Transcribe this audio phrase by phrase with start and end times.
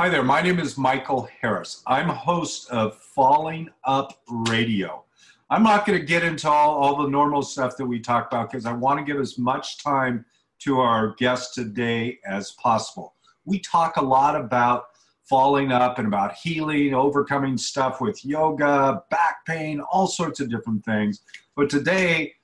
[0.00, 1.84] Hi there, my name is Michael Harris.
[1.86, 5.04] I'm host of Falling Up Radio.
[5.50, 8.50] I'm not going to get into all, all the normal stuff that we talk about
[8.50, 10.24] because I want to give as much time
[10.62, 13.14] to our guest today as possible.
[13.44, 14.86] We talk a lot about
[15.22, 20.84] falling up and about healing, overcoming stuff with yoga, back pain, all sorts of different
[20.84, 21.20] things.
[21.54, 22.34] But today,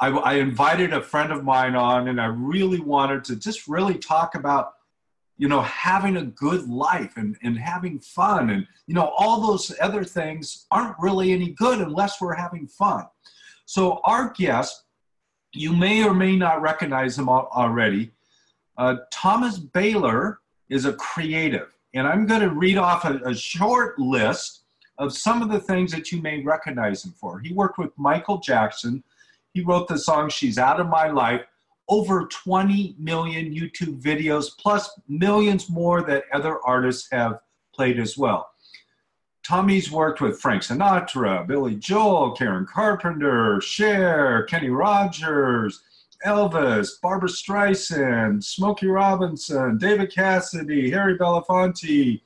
[0.00, 3.98] I, I invited a friend of mine on, and I really wanted to just really
[3.98, 4.70] talk about
[5.36, 9.74] you know, having a good life and, and having fun and, you know, all those
[9.80, 13.04] other things aren't really any good unless we're having fun.
[13.66, 14.84] So, our guest,
[15.52, 18.12] you may or may not recognize him already.
[18.76, 20.36] Uh, Thomas Bahler
[20.68, 24.64] is a creative, and I'm going to read off a, a short list
[24.98, 27.40] of some of the things that you may recognize him for.
[27.40, 29.02] He worked with Michael Jackson.
[29.52, 31.42] He wrote the song She's Out of My Life
[31.88, 37.40] over 20 million YouTube videos, plus millions more that other artists have
[37.74, 38.48] played as well.
[39.44, 45.82] Tommy's worked with Frank Sinatra, Billy Joel, Karen Carpenter, Cher, Kenny Rogers,
[46.24, 52.22] Elvis, Barbra Streisand, Smokey Robinson, David Cassidy, Harry Belafonte,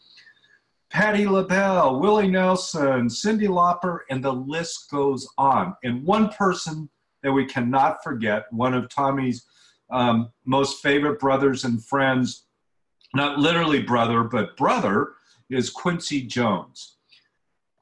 [0.90, 5.74] Patti LaBelle, Willie Nelson, Cyndi Lauper, and the list goes on.
[5.82, 6.88] And one person
[7.28, 9.44] that we cannot forget, one of Tommy's
[9.90, 12.46] um, most favorite brothers and friends,
[13.14, 15.12] not literally brother, but brother,
[15.50, 16.96] is Quincy Jones.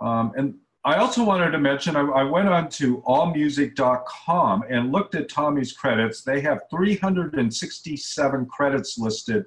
[0.00, 5.14] Um, and I also wanted to mention I, I went on to allmusic.com and looked
[5.14, 6.22] at Tommy's credits.
[6.22, 9.44] They have 367 credits listed.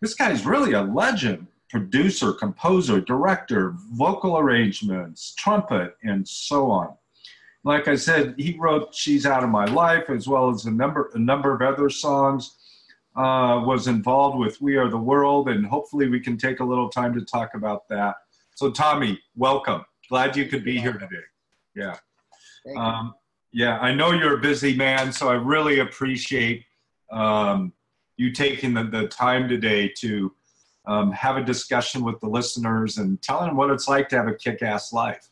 [0.00, 6.94] This guy's really a legend producer, composer, director, vocal arrangements, trumpet, and so on
[7.64, 11.10] like I said, he wrote "She's Out of My Life" as well as a number
[11.14, 12.56] a number of other songs.
[13.16, 16.88] Uh, was involved with "We Are the World," and hopefully we can take a little
[16.88, 18.14] time to talk about that.
[18.54, 19.84] So, Tommy, welcome.
[20.08, 21.24] Glad you could be here today.
[21.74, 21.96] Yeah.
[22.76, 23.14] Um,
[23.52, 26.64] yeah, I know you're a busy man, so I really appreciate
[27.10, 27.72] um,
[28.16, 30.32] you taking the, the time today to
[30.86, 34.28] um, have a discussion with the listeners and telling them what it's like to have
[34.28, 35.28] a kick ass life.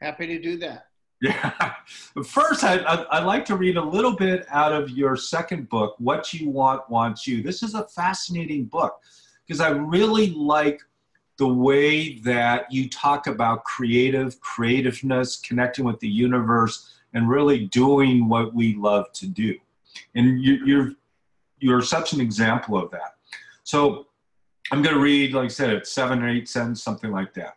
[0.00, 0.87] Happy to do that.
[1.20, 1.74] Yeah.
[2.26, 5.96] First, I, I, would like to read a little bit out of your second book,
[5.98, 7.42] What You Want Wants You.
[7.42, 9.00] This is a fascinating book
[9.46, 10.80] because I really like
[11.38, 18.28] the way that you talk about creative, creativeness, connecting with the universe, and really doing
[18.28, 19.56] what we love to do.
[20.14, 20.92] And you, you're,
[21.60, 23.16] you're such an example of that.
[23.62, 24.06] So
[24.70, 27.56] I'm going to read, like I said, seven or eight cents, something like that.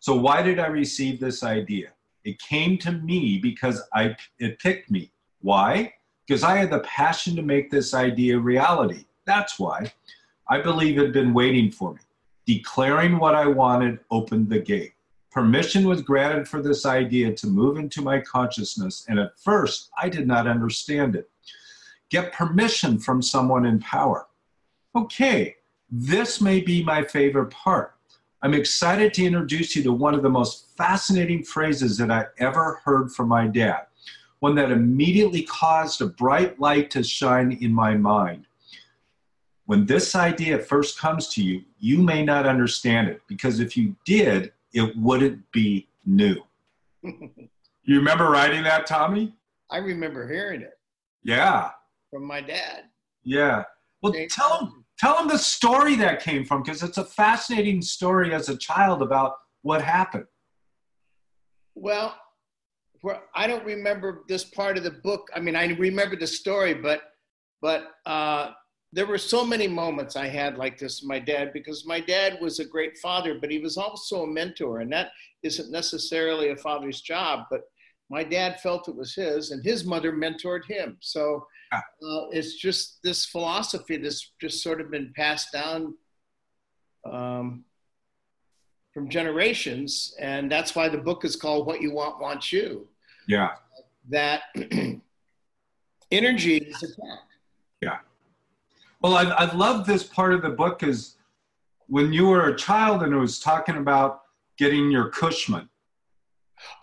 [0.00, 1.90] So, why did I receive this idea?
[2.30, 5.10] It came to me because I it picked me.
[5.40, 5.92] Why?
[6.24, 9.04] Because I had the passion to make this idea reality.
[9.26, 9.92] That's why.
[10.48, 12.00] I believe it had been waiting for me.
[12.46, 14.92] Declaring what I wanted opened the gate.
[15.32, 20.08] Permission was granted for this idea to move into my consciousness, and at first I
[20.08, 21.28] did not understand it.
[22.10, 24.28] Get permission from someone in power.
[24.94, 25.56] Okay,
[25.90, 27.96] this may be my favorite part.
[28.42, 32.80] I'm excited to introduce you to one of the most fascinating phrases that I ever
[32.84, 33.82] heard from my dad,
[34.38, 38.46] one that immediately caused a bright light to shine in my mind.
[39.66, 43.94] When this idea first comes to you, you may not understand it because if you
[44.06, 46.42] did, it wouldn't be new.
[47.02, 47.20] you
[47.88, 49.34] remember writing that, Tommy?
[49.70, 50.78] I remember hearing it.
[51.22, 51.70] Yeah.
[52.10, 52.84] From my dad.
[53.22, 53.64] Yeah.
[54.02, 58.34] Well, tell him tell them the story that came from because it's a fascinating story
[58.34, 60.26] as a child about what happened.
[61.74, 62.14] Well
[63.34, 65.28] i don't remember this part of the book.
[65.34, 67.02] I mean i remember the story but
[67.62, 68.50] but uh,
[68.92, 72.38] there were so many moments i had like this with my dad because my dad
[72.40, 75.10] was a great father but he was also a mentor and that
[75.42, 77.62] isn't necessarily a father's job but
[78.10, 83.02] my dad felt it was his and his mother mentored him so uh, it's just
[83.02, 85.94] this philosophy that's just sort of been passed down
[87.10, 87.64] um,
[88.92, 92.88] from generations, and that's why the book is called "What You Want Wants You."
[93.28, 93.52] Yeah,
[94.08, 94.42] that
[96.10, 97.34] energy is attacked.
[97.80, 97.98] Yeah.
[99.00, 101.16] Well, I, I love this part of the book is
[101.86, 104.22] when you were a child and it was talking about
[104.58, 105.68] getting your Cushman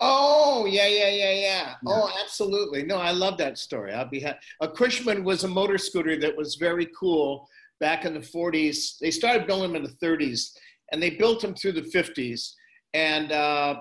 [0.00, 1.74] Oh yeah, yeah, yeah, yeah.
[1.86, 2.82] Oh, absolutely.
[2.82, 3.92] No, I love that story.
[3.92, 7.48] I'll be ha- a Cushman was a motor scooter that was very cool
[7.80, 8.98] back in the 40s.
[9.00, 10.50] They started building them in the 30s,
[10.92, 12.52] and they built them through the 50s.
[12.94, 13.80] And uh,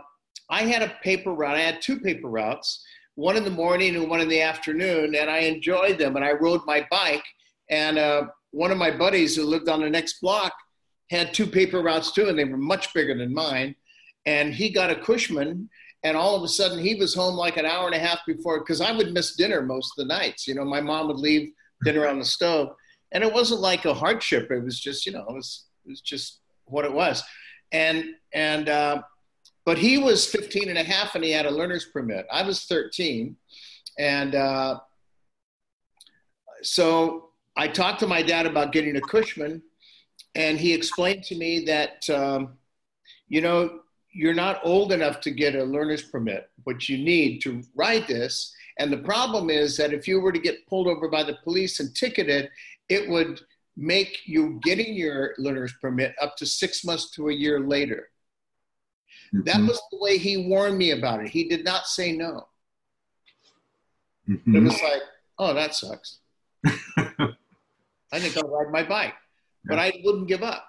[0.50, 1.56] I had a paper route.
[1.58, 2.84] I had two paper routes,
[3.16, 6.16] one in the morning and one in the afternoon, and I enjoyed them.
[6.16, 7.24] And I rode my bike.
[7.70, 10.54] And uh, one of my buddies who lived on the next block
[11.10, 13.76] had two paper routes too, and they were much bigger than mine.
[14.26, 15.70] And he got a Cushman,
[16.08, 18.60] and all of a sudden he was home like an hour and a half before,
[18.60, 20.48] because I would miss dinner most of the nights.
[20.48, 21.52] You know, my mom would leave
[21.84, 22.70] dinner on the stove,
[23.12, 24.50] and it wasn't like a hardship.
[24.50, 27.22] It was just, you know, it was it was just what it was.
[27.74, 29.02] And and uh,
[29.66, 32.26] but he was 15 and a half, and he had a learner's permit.
[32.32, 33.36] I was 13,
[34.00, 34.80] and uh,
[36.62, 39.62] so I talked to my dad about getting a Cushman,
[40.36, 42.58] and he explained to me that, um,
[43.28, 43.82] you know,
[44.12, 48.54] you're not old enough to get a learner's permit, but you need to ride this.
[48.80, 51.80] And the problem is that if you were to get pulled over by the police
[51.80, 52.50] and ticketed,
[52.90, 53.42] it would
[53.76, 58.10] make you getting your learner's permit up to six months to a year later.
[59.34, 59.44] Mm-hmm.
[59.46, 61.30] That was the way he warned me about it.
[61.30, 62.48] He did not say no.
[64.28, 64.56] Mm-hmm.
[64.56, 65.02] It was like,
[65.38, 66.20] oh, that sucks.
[66.66, 69.14] I think I'll ride my bike,
[69.66, 70.66] but I wouldn't give up.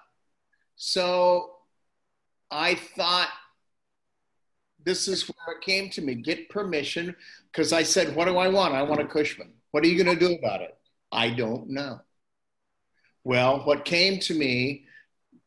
[0.75, 1.51] So
[2.51, 3.29] I thought
[4.83, 7.15] this is where it came to me get permission
[7.51, 8.73] because I said, What do I want?
[8.73, 9.53] I want a Cushman.
[9.71, 10.75] What are you going to do about it?
[11.11, 11.99] I don't know.
[13.23, 14.85] Well, what came to me,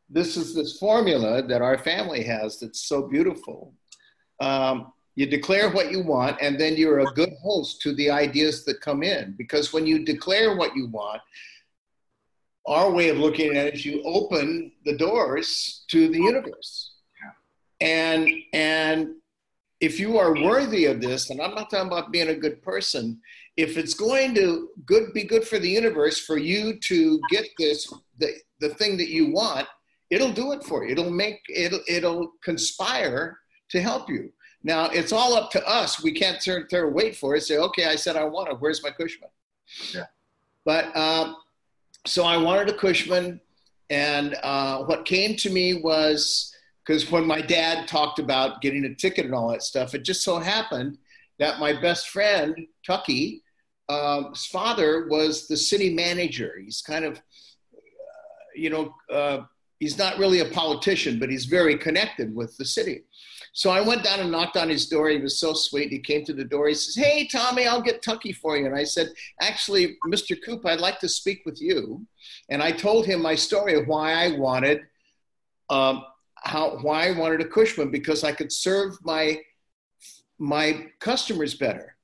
[0.09, 3.73] this is this formula that our family has that's so beautiful.
[4.39, 8.65] Um, you declare what you want, and then you're a good host to the ideas
[8.65, 9.35] that come in.
[9.37, 11.21] Because when you declare what you want,
[12.65, 16.92] our way of looking at it is you open the doors to the universe.
[17.83, 19.15] And and
[19.81, 23.19] if you are worthy of this, and I'm not talking about being a good person,
[23.57, 27.93] if it's going to good be good for the universe for you to get this
[28.17, 28.29] the,
[28.61, 29.67] the thing that you want,
[30.09, 30.93] it'll do it for you.
[30.93, 33.37] It'll make it'll it'll conspire
[33.71, 34.31] to help you.
[34.63, 36.01] Now it's all up to us.
[36.01, 37.41] We can't turn there wait for it.
[37.41, 38.61] Say, okay, I said I want it.
[38.61, 39.29] Where's my Cushman?
[39.93, 40.05] Yeah.
[40.63, 41.35] But um,
[42.05, 43.41] so I wanted a Cushman,
[43.89, 46.52] and uh, what came to me was
[46.85, 50.23] because when my dad talked about getting a ticket and all that stuff, it just
[50.23, 50.97] so happened
[51.39, 53.43] that my best friend Tucky,
[53.89, 56.59] um, his father was the city manager.
[56.63, 59.41] He's kind of, uh, you know, uh,
[59.79, 63.03] he's not really a politician, but he's very connected with the city.
[63.55, 65.09] So I went down and knocked on his door.
[65.09, 65.91] He was so sweet.
[65.91, 66.67] He came to the door.
[66.67, 68.65] He says, Hey, Tommy, I'll get Tucky for you.
[68.65, 69.09] And I said,
[69.41, 70.35] Actually, Mr.
[70.43, 72.05] Coop, I'd like to speak with you.
[72.49, 74.81] And I told him my story of why I wanted,
[75.69, 76.03] um,
[76.43, 79.39] how, why I wanted a Cushman because I could serve my,
[80.37, 81.95] my customers better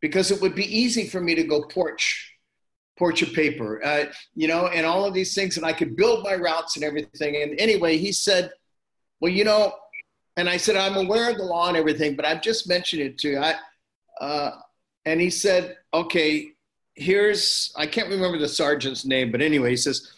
[0.00, 2.28] because it would be easy for me to go porch
[2.98, 4.04] porch of paper, uh,
[4.34, 7.36] you know, and all of these things, and I could build my routes and everything.
[7.36, 8.52] And anyway, he said,
[9.18, 9.72] "Well, you know,
[10.36, 13.18] and I said, I'm aware of the law and everything, but I've just mentioned it
[13.18, 13.38] to you.
[13.38, 13.54] I,
[14.20, 14.52] uh,
[15.04, 16.52] and he said, okay,
[16.94, 20.12] here's, I can't remember the sergeant's name, but anyway, he says,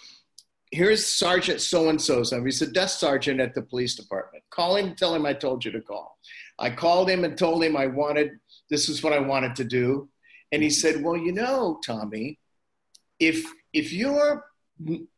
[0.74, 2.46] here's Sergeant so and so's number.
[2.46, 4.42] He's a desk sergeant at the police department.
[4.50, 6.18] Call him, tell him I told you to call.
[6.58, 8.32] I called him and told him I wanted,
[8.70, 10.08] this is what I wanted to do.
[10.52, 12.38] And he said, well, you know, Tommy,
[13.20, 14.44] if, if you're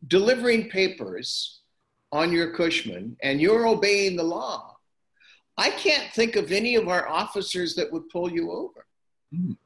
[0.06, 1.60] delivering papers
[2.12, 4.76] on your Cushman and you're obeying the law,
[5.56, 8.86] I can't think of any of our officers that would pull you over.
[9.34, 9.56] Mm.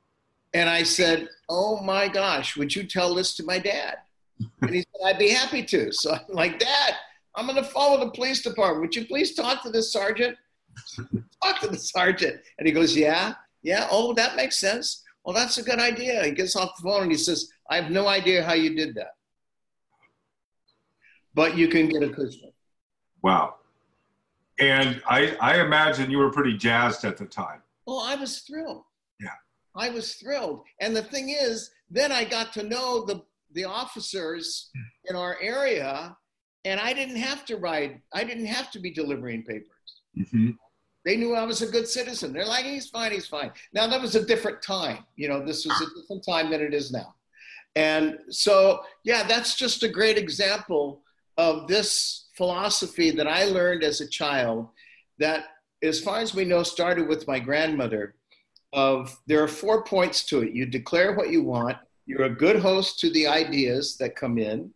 [0.55, 3.97] And I said, Oh my gosh, would you tell this to my dad?
[4.63, 5.93] And he said, I'd be happy to.
[5.93, 6.95] So I'm like, Dad,
[7.35, 8.81] I'm going to follow the police department.
[8.83, 10.37] Would you please talk to the sergeant?
[11.43, 12.41] talk to the sergeant.
[12.59, 13.89] And he goes, Yeah, yeah.
[13.91, 15.03] Oh, that makes sense.
[15.25, 16.25] Well, that's a good idea.
[16.25, 18.95] He gets off the phone and he says, I have no idea how you did
[18.95, 19.15] that.
[21.35, 22.53] But you can get a Cushman.
[23.23, 23.57] Wow.
[24.59, 27.63] And I, I imagine you were pretty jazzed at the time.
[27.87, 28.85] Well, I was thrilled.
[29.21, 29.29] Yeah.
[29.77, 30.65] I was thrilled.
[30.81, 33.23] And the thing is, then I got to know the,
[33.55, 34.71] the officers
[35.07, 36.17] in our area,
[36.65, 39.67] and I didn't have to ride, I didn't have to be delivering papers.
[40.19, 40.51] Mm-hmm.
[41.05, 42.33] They knew I was a good citizen.
[42.33, 43.53] They're like, he's fine, he's fine.
[43.73, 45.05] Now, that was a different time.
[45.17, 47.15] You know, this was a different time than it is now.
[47.77, 51.03] And so, yeah, that's just a great example
[51.39, 54.69] of this philosophy that I learned as a child
[55.19, 55.45] that,
[55.83, 58.15] as far as we know, started with my grandmother.
[58.73, 60.53] Of there are four points to it.
[60.53, 61.77] You declare what you want.
[62.11, 64.73] You're a good host to the ideas that come in.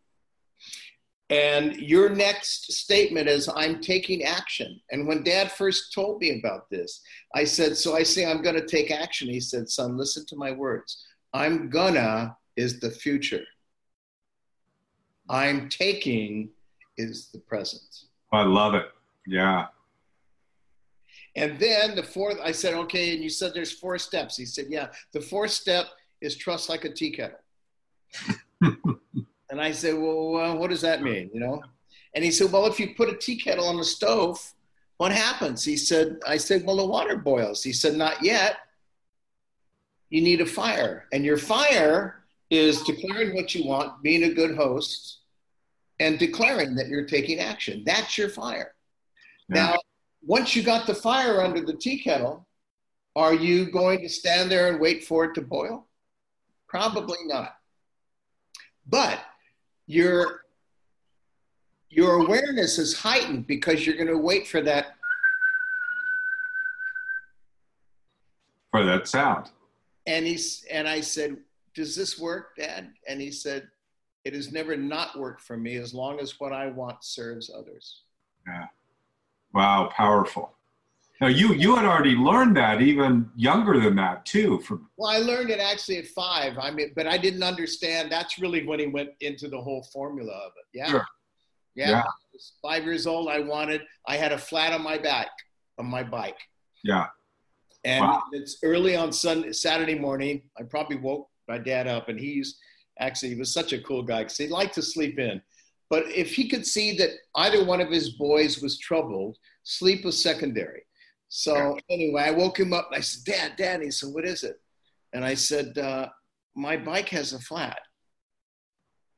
[1.31, 4.81] And your next statement is, I'm taking action.
[4.93, 7.01] And when dad first told me about this,
[7.35, 9.29] I said, So I say, I'm going to take action.
[9.29, 11.05] He said, Son, listen to my words.
[11.33, 13.43] I'm gonna is the future.
[15.29, 16.51] I'm taking
[16.99, 18.05] is the present.
[18.31, 18.87] I love it.
[19.27, 19.67] Yeah.
[21.35, 24.37] And then the fourth, I said, okay, and you said there's four steps.
[24.37, 25.87] He said, yeah, the fourth step
[26.25, 27.39] is trust like a tea kettle.
[28.61, 31.31] and I said, well, uh, what does that mean?
[31.33, 31.63] You know?
[32.15, 34.53] And he said, Well, if you put a tea kettle on the stove,
[34.97, 35.65] what happens?
[35.65, 37.63] He said, I said, Well, the water boils.
[37.63, 38.59] He said, Not yet.
[40.11, 41.07] You need a fire.
[41.13, 45.19] And your fire is declaring what you want, being a good host,
[45.99, 47.83] and declaring that you're taking action.
[47.85, 48.75] That's your fire.
[49.49, 49.55] Yeah.
[49.55, 49.79] Now,
[50.23, 52.47] once you got the fire under the tea kettle,
[53.17, 55.89] are you going to stand there and wait for it to boil?
[56.75, 57.59] Probably not.
[58.85, 59.21] But
[59.87, 60.41] your
[61.89, 64.97] your awareness is heightened because you're going to wait for that
[68.73, 69.51] for that sound.
[70.09, 71.37] And he's and I said,
[71.77, 73.69] "Does this work, Dad?" And he said,
[74.25, 78.03] "It has never not worked for me as long as what I want serves others."
[78.49, 78.67] Yeah.
[79.53, 80.57] Wow, powerful.
[81.21, 84.61] Now you you had already learned that even younger than that too.
[84.61, 86.59] From well, I learned it actually at five.
[86.59, 88.11] I mean, but I didn't understand.
[88.11, 90.77] That's really when he went into the whole formula of it.
[90.77, 91.07] Yeah, sure.
[91.77, 91.91] yeah.
[91.91, 92.03] yeah.
[92.63, 93.29] five years old.
[93.29, 93.83] I wanted.
[94.09, 95.29] I had a flat on my back
[95.79, 96.39] on my bike.
[96.83, 97.07] Yeah.
[97.85, 98.23] And wow.
[98.33, 100.43] it's early on Sunday, Saturday morning.
[100.59, 102.59] I probably woke my dad up, and he's
[102.99, 105.41] actually he was such a cool guy because he liked to sleep in.
[105.91, 110.21] But if he could see that either one of his boys was troubled, sleep was
[110.21, 110.83] secondary.
[111.29, 113.83] So anyway, I woke him up and I said, Dad, Dad.
[113.83, 114.61] He said, What is it?
[115.13, 116.09] And I said, uh,
[116.55, 117.81] My bike has a flat.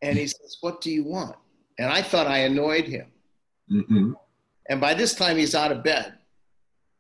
[0.02, 1.36] And he says, What do you want?
[1.78, 3.06] And I thought I annoyed him.
[3.70, 4.12] Mm-hmm.
[4.68, 6.14] And by this time, he's out of bed.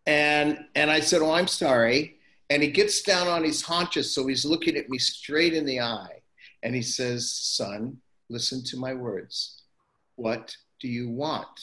[0.06, 2.16] And, and I said, Oh, I'm sorry.
[2.48, 4.14] And he gets down on his haunches.
[4.14, 6.22] So he's looking at me straight in the eye.
[6.62, 7.98] And he says, Son,
[8.28, 9.62] listen to my words.
[10.16, 11.60] What do you want?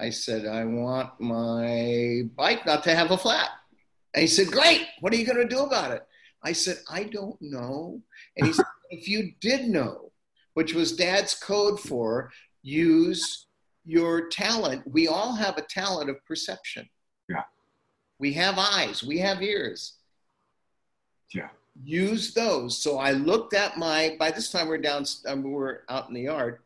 [0.00, 3.50] I said, I want my bike not to have a flat.
[4.14, 4.86] And he said, Great.
[5.00, 6.06] What are you going to do about it?
[6.42, 8.00] I said, I don't know.
[8.36, 10.12] And he said, If you did know,
[10.54, 12.30] which was dad's code for
[12.62, 13.46] use
[13.84, 16.88] your talent, we all have a talent of perception.
[17.28, 17.42] Yeah.
[18.18, 19.94] We have eyes, we have ears.
[21.32, 21.48] Yeah.
[21.82, 22.80] Use those.
[22.80, 26.22] So I looked at my, by this time we're down, um, we're out in the
[26.22, 26.60] yard.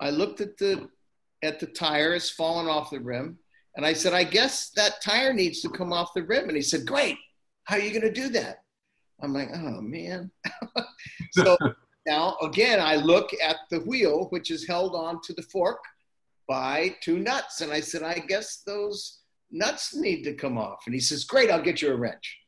[0.00, 0.90] I looked at the
[1.44, 3.38] at the tire has fallen off the rim.
[3.76, 6.48] And I said, I guess that tire needs to come off the rim.
[6.48, 7.18] And he said, Great.
[7.64, 8.58] How are you going to do that?
[9.20, 10.30] I'm like, Oh, man.
[11.32, 11.56] so
[12.06, 15.82] now, again, I look at the wheel, which is held on to the fork
[16.48, 17.60] by two nuts.
[17.60, 19.20] And I said, I guess those
[19.50, 20.82] nuts need to come off.
[20.86, 22.38] And he says, Great, I'll get you a wrench.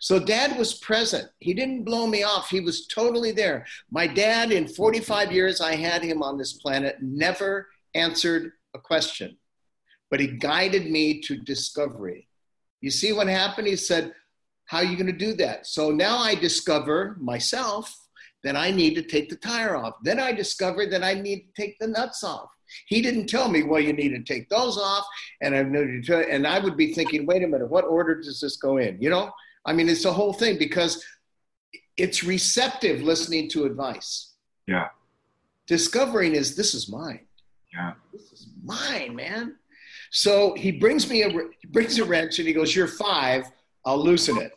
[0.00, 1.28] So dad was present.
[1.40, 2.48] He didn't blow me off.
[2.48, 3.66] He was totally there.
[3.90, 9.36] My dad, in 45 years I had him on this planet, never answered a question,
[10.10, 12.28] but he guided me to discovery.
[12.80, 13.68] You see what happened?
[13.68, 14.12] He said,
[14.66, 15.66] How are you going to do that?
[15.66, 17.94] So now I discover myself
[18.42, 19.94] that I need to take the tire off.
[20.02, 22.50] Then I discovered that I need to take the nuts off.
[22.86, 25.04] He didn't tell me, well, you need to take those off.
[25.40, 28.76] And I and I would be thinking, wait a minute, what order does this go
[28.76, 29.00] in?
[29.00, 29.30] You know,
[29.64, 31.02] I mean, it's the whole thing because
[31.96, 34.32] it's receptive listening to advice.
[34.66, 34.88] Yeah.
[35.66, 37.26] Discovering is this is mine.
[37.74, 37.92] Yeah.
[38.12, 39.56] This is mine, man.
[40.10, 43.50] So he brings me a he brings a wrench and he goes, You're five,
[43.84, 44.52] I'll loosen it.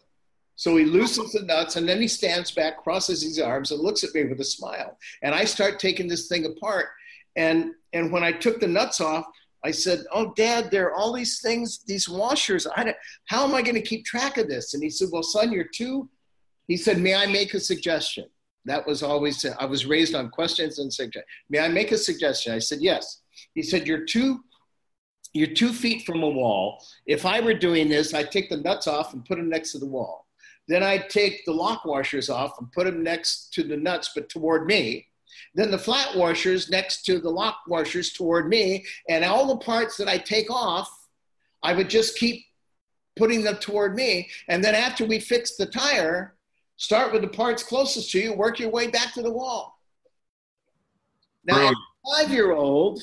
[0.56, 4.04] So he loosens the nuts and then he stands back, crosses his arms, and looks
[4.04, 4.98] at me with a smile.
[5.22, 6.90] And I start taking this thing apart.
[7.36, 9.26] And and when I took the nuts off,
[9.64, 12.68] I said, "Oh, Dad, there are all these things, these washers.
[12.76, 15.24] I don't, how am I going to keep track of this?" And he said, "Well,
[15.24, 16.10] son, you're too."
[16.68, 18.26] He said, "May I make a suggestion?"
[18.68, 21.26] That was always, I was raised on questions and suggestions.
[21.50, 22.54] May I make a suggestion?
[22.54, 23.22] I said, yes.
[23.56, 24.42] He said, you're two,
[25.34, 26.84] you're two feet from a wall.
[27.06, 29.80] If I were doing this, I'd take the nuts off and put them next to
[29.80, 30.28] the wall.
[30.68, 34.28] Then I'd take the lock washers off and put them next to the nuts, but
[34.28, 35.08] toward me.
[35.56, 38.86] Then the flat washers next to the lock washers toward me.
[39.08, 40.90] And all the parts that I take off,
[41.64, 42.44] I would just keep
[43.16, 44.30] putting them toward me.
[44.50, 46.37] And then after we fixed the tire,
[46.78, 49.80] Start with the parts closest to you, work your way back to the wall.
[51.44, 51.72] Now,
[52.06, 53.02] five year old,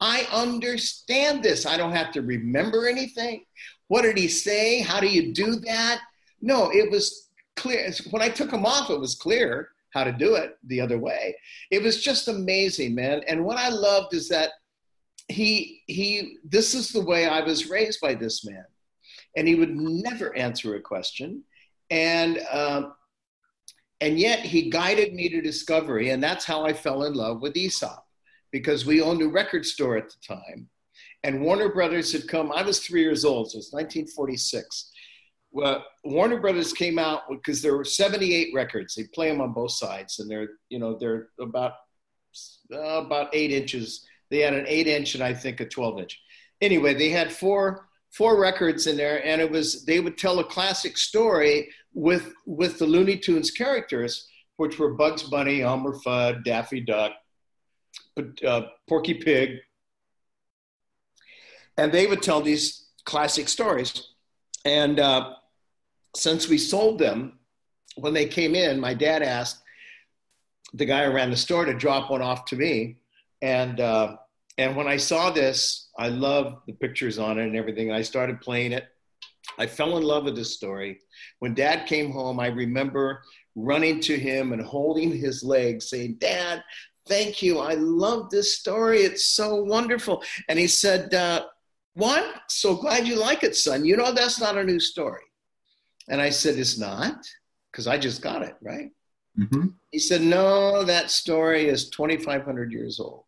[0.00, 1.66] I understand this.
[1.66, 3.44] I don't have to remember anything.
[3.88, 4.80] What did he say?
[4.80, 6.00] How do you do that?
[6.40, 7.90] No, it was clear.
[8.10, 11.34] When I took him off, it was clear how to do it the other way.
[11.70, 13.22] It was just amazing, man.
[13.26, 14.50] And what I loved is that
[15.28, 18.64] he he this is the way I was raised by this man,
[19.36, 21.42] and he would never answer a question,
[21.90, 22.92] and um,
[24.00, 26.10] and yet he guided me to discovery.
[26.10, 28.04] And that's how I fell in love with Aesop
[28.52, 30.68] because we owned a record store at the time.
[31.22, 34.92] And Warner Brothers had come, I was three years old, so it's 1946.
[35.50, 38.94] Well, Warner Brothers came out because there were 78 records.
[38.94, 41.72] They play them on both sides, and they're, you know, they're about
[42.72, 46.20] uh, about eight inches They had an eight inch and I think a 12 inch.
[46.60, 50.44] Anyway, they had four four records in there, and it was they would tell a
[50.44, 56.80] classic story with with the Looney Tunes characters, which were Bugs Bunny, Elmer Fudd, Daffy
[56.80, 57.12] Duck,
[58.46, 59.58] uh, Porky Pig,
[61.78, 64.08] and they would tell these classic stories.
[64.66, 65.32] And uh,
[66.14, 67.38] since we sold them,
[67.96, 69.62] when they came in, my dad asked
[70.74, 72.98] the guy who ran the store to drop one off to me,
[73.40, 74.16] and uh,
[74.58, 77.90] and when I saw this, I loved the pictures on it and everything.
[77.90, 78.86] I started playing it.
[79.58, 81.00] I fell in love with this story.
[81.38, 83.22] When dad came home, I remember
[83.54, 86.62] running to him and holding his leg, saying, Dad,
[87.08, 87.58] thank you.
[87.58, 89.00] I love this story.
[89.00, 90.22] It's so wonderful.
[90.48, 91.46] And he said, uh,
[91.94, 92.42] What?
[92.48, 93.84] So glad you like it, son.
[93.84, 95.22] You know, that's not a new story.
[96.08, 97.26] And I said, It's not,
[97.72, 98.90] because I just got it, right?
[99.38, 99.68] Mm-hmm.
[99.90, 103.24] He said, No, that story is 2,500 years old.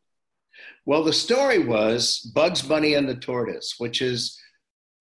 [0.85, 4.38] Well, the story was Bugs Bunny and the Tortoise, which is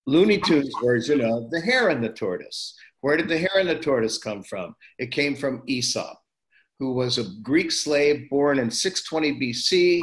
[0.07, 2.73] Looney Tunes version of The Hare and the Tortoise.
[3.01, 4.75] Where did the hare and the tortoise come from?
[4.97, 6.17] It came from Aesop,
[6.79, 10.01] who was a Greek slave born in 620 BC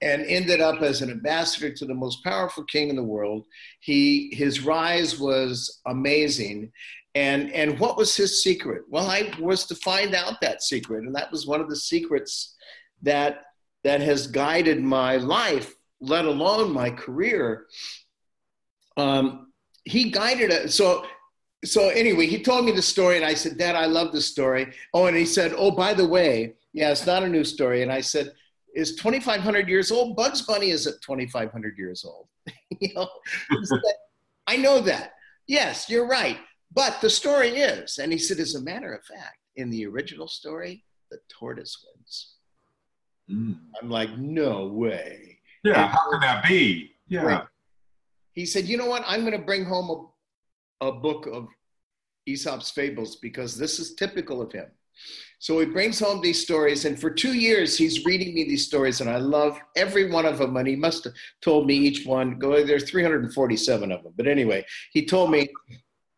[0.00, 3.44] and ended up as an ambassador to the most powerful king in the world.
[3.80, 6.72] He his rise was amazing.
[7.14, 8.82] And and what was his secret?
[8.88, 12.54] Well, I was to find out that secret, and that was one of the secrets
[13.02, 13.42] that
[13.82, 17.66] that has guided my life, let alone my career.
[18.96, 19.52] Um,
[19.84, 20.74] he guided us.
[20.74, 21.04] So,
[21.64, 24.72] so anyway, he told me the story, and I said, "Dad, I love this story."
[24.92, 27.92] Oh, and he said, "Oh, by the way, yeah, it's not a new story." And
[27.92, 28.32] I said,
[28.74, 30.16] "Is 2,500 years old?
[30.16, 32.28] Bugs Bunny is at 2,500 years old."
[32.80, 33.08] you know,
[33.62, 33.80] said,
[34.46, 35.12] I know that.
[35.46, 36.38] Yes, you're right.
[36.72, 40.26] But the story is, and he said, as a matter of fact, in the original
[40.26, 42.34] story, the tortoise wins.
[43.30, 43.58] Mm.
[43.80, 45.38] I'm like, no way.
[45.62, 46.90] Yeah, and how can that be?
[47.08, 47.22] Yeah.
[47.22, 47.44] Right.
[48.34, 49.04] He said, you know what?
[49.06, 50.12] I'm going to bring home
[50.80, 51.48] a, a book of
[52.26, 54.66] Aesop's fables because this is typical of him.
[55.38, 59.00] So he brings home these stories, and for two years he's reading me these stories,
[59.00, 60.56] and I love every one of them.
[60.56, 62.38] And he must have told me each one.
[62.38, 65.48] Go there's 347 of them, but anyway, he told me.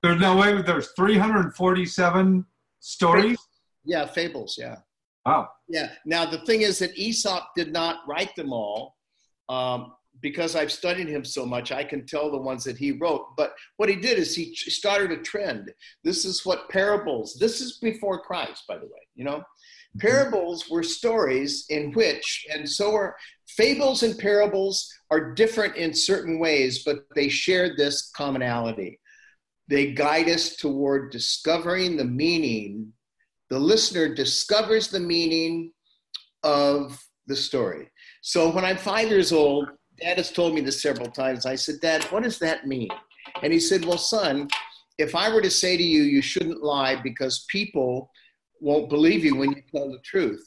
[0.02, 0.60] There's no way.
[0.62, 2.46] There's 347
[2.78, 3.38] stories.
[3.84, 4.56] Yeah, fables.
[4.56, 4.76] Yeah.
[5.24, 5.48] Wow.
[5.68, 5.90] Yeah.
[6.04, 8.96] Now the thing is that Aesop did not write them all.
[9.48, 9.94] Um,
[10.26, 13.36] because I've studied him so much, I can tell the ones that he wrote.
[13.36, 15.72] But what he did is he started a trend.
[16.02, 17.36] This is what parables.
[17.38, 19.06] This is before Christ, by the way.
[19.14, 20.00] You know, mm-hmm.
[20.00, 23.14] parables were stories in which, and so are
[23.46, 28.98] fables and parables are different in certain ways, but they share this commonality.
[29.68, 32.92] They guide us toward discovering the meaning
[33.48, 35.70] the listener discovers the meaning
[36.42, 37.92] of the story.
[38.22, 39.68] So when I'm five years old,
[40.00, 41.46] dad has told me this several times.
[41.46, 42.88] I said, Dad, what does that mean?
[43.42, 44.48] And he said, Well, son,
[44.98, 48.10] if I were to say to you, you shouldn't lie because people
[48.60, 50.44] won't believe you when you tell the truth,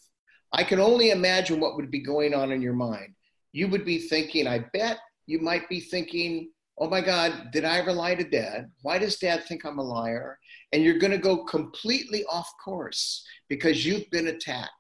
[0.51, 3.13] I can only imagine what would be going on in your mind.
[3.51, 7.77] You would be thinking, I bet you might be thinking, oh my God, did I
[7.77, 8.71] ever lie to dad?
[8.81, 10.39] Why does dad think I'm a liar?
[10.71, 14.71] and you're going to go completely off course because you've been attacked.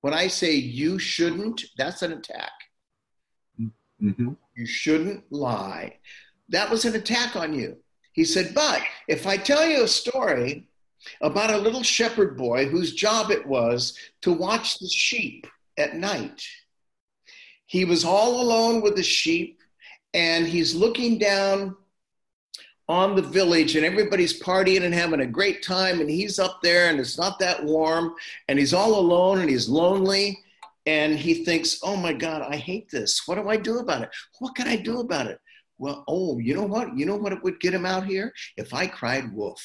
[0.00, 2.50] When I say you shouldn't, that's an attack.
[4.02, 4.32] Mm-hmm.
[4.56, 5.98] You shouldn't lie.
[6.48, 7.76] That was an attack on you.
[8.12, 10.68] He said, but if I tell you a story
[11.20, 16.42] about a little shepherd boy whose job it was to watch the sheep at night,
[17.66, 19.60] he was all alone with the sheep
[20.14, 21.76] and he's looking down
[22.88, 26.88] on the village and everybody's partying and having a great time and he's up there
[26.88, 28.14] and it's not that warm
[28.48, 30.38] and he's all alone and he's lonely
[30.86, 33.22] and he thinks oh my god i hate this.
[33.26, 34.10] What do i do about it?
[34.38, 35.38] What can i do about it?
[35.78, 36.96] Well oh you know what?
[36.96, 38.32] You know what it would get him out here?
[38.56, 39.62] If i cried wolf.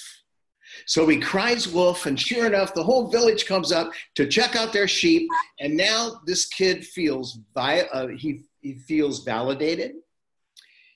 [0.85, 4.73] So he cries wolf and sure enough the whole village comes up to check out
[4.73, 5.29] their sheep
[5.59, 9.93] and now this kid feels vi- uh, he, he feels validated.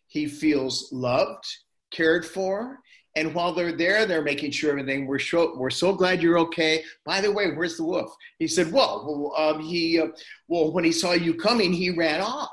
[0.08, 1.46] He feels loved
[1.92, 2.80] cared for.
[3.16, 5.08] And while they're there, they're making sure everything.
[5.08, 6.84] We're so we're so glad you're okay.
[7.06, 8.14] By the way, where's the wolf?
[8.40, 10.08] He said, "Well, well um, he uh,
[10.48, 12.50] well when he saw you coming, he ran off."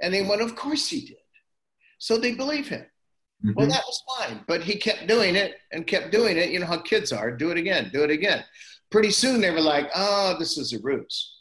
[0.00, 1.16] And they went, "Of course he did."
[1.98, 2.86] So they believe him.
[3.44, 3.52] Mm-hmm.
[3.54, 6.50] Well, that was fine, but he kept doing it and kept doing it.
[6.50, 8.44] You know how kids are: do it again, do it again.
[8.90, 11.36] Pretty soon, they were like, "Oh, this is a ruse."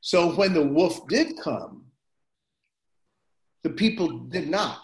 [0.00, 1.84] So when the wolf did come,
[3.62, 4.80] the people did not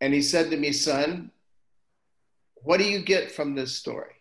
[0.00, 1.30] and he said to me, Son,
[2.62, 4.14] what do you get from this story?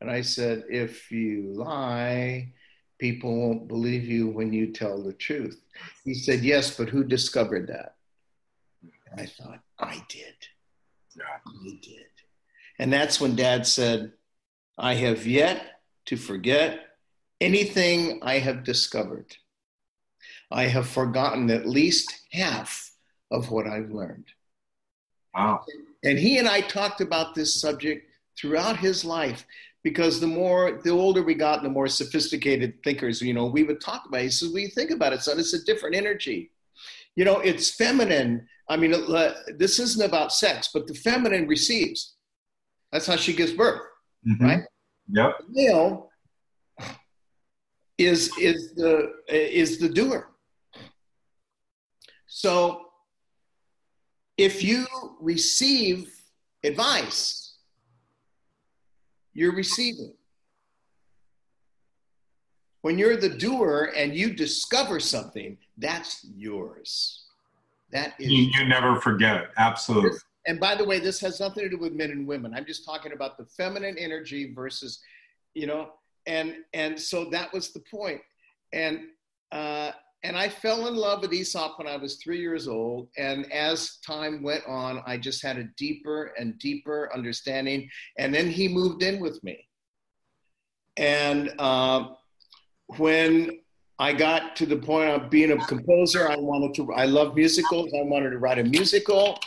[0.00, 2.52] And I said, If you lie,
[2.98, 5.60] people won't believe you when you tell the truth.
[6.04, 7.94] He said, Yes, but who discovered that?
[9.10, 10.34] And I thought, I did.
[11.16, 11.24] Yeah.
[11.46, 12.06] I did.
[12.78, 14.12] And that's when dad said,
[14.78, 16.80] I have yet to forget
[17.40, 19.36] anything I have discovered.
[20.50, 22.90] I have forgotten at least half
[23.30, 24.26] of what I've learned.
[25.34, 25.64] Wow.
[26.04, 29.46] And he and I talked about this subject throughout his life
[29.84, 33.80] because the more the older we got the more sophisticated thinkers you know we would
[33.80, 34.24] talk about it.
[34.24, 36.50] he says well you think about it son it's a different energy
[37.16, 42.14] you know it's feminine i mean uh, this isn't about sex but the feminine receives
[42.92, 43.82] that's how she gives birth
[44.26, 44.40] Mhm.
[44.40, 44.62] right
[45.08, 45.38] Yep.
[45.40, 46.10] the male
[47.98, 50.28] is is the is the doer
[52.26, 52.86] so
[54.42, 54.86] if you
[55.20, 56.12] receive
[56.64, 57.56] advice
[59.34, 60.14] you're receiving
[62.82, 67.22] when you're the doer and you discover something that's yours
[67.92, 69.50] that is You, you never forget it.
[69.56, 70.18] Absolutely.
[70.46, 72.54] and by the way, this has nothing to do with men and women.
[72.54, 75.00] I'm just talking about the feminine energy versus,
[75.54, 75.90] you know,
[76.26, 78.20] and and so that was the point.
[78.72, 79.00] And
[79.52, 79.92] uh,
[80.24, 83.08] and I fell in love with Aesop when I was three years old.
[83.18, 87.88] And as time went on, I just had a deeper and deeper understanding.
[88.18, 89.66] And then he moved in with me.
[90.96, 92.10] And uh,
[92.98, 93.60] when
[93.98, 96.92] I got to the point of being a composer, I wanted to.
[96.92, 97.92] I love musicals.
[97.94, 99.38] I wanted to write a musical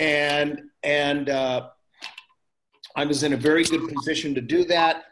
[0.00, 1.68] and and uh,
[2.96, 5.04] I was in a very good position to do that.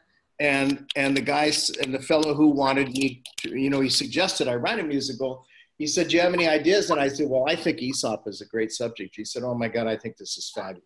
[0.42, 4.48] And and the guys and the fellow who wanted me, to, you know, he suggested
[4.48, 5.46] I write a musical.
[5.78, 8.40] He said, "Do you have any ideas?" And I said, "Well, I think Aesop is
[8.40, 10.82] a great subject." He said, "Oh my God, I think this is fabulous."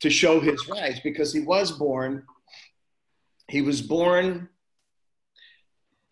[0.00, 2.26] To show his rise, because he was born,
[3.48, 4.50] he was born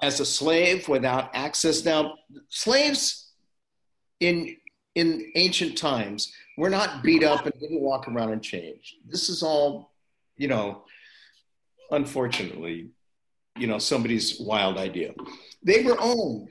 [0.00, 1.84] as a slave without access.
[1.84, 2.14] Now,
[2.48, 3.32] slaves
[4.20, 4.56] in
[4.94, 8.94] in ancient times were not beat up and didn't walk around in chains.
[9.06, 9.92] This is all,
[10.38, 10.86] you know,
[11.90, 12.90] unfortunately,
[13.56, 15.14] you know, somebody's wild idea.
[15.62, 16.48] They were owned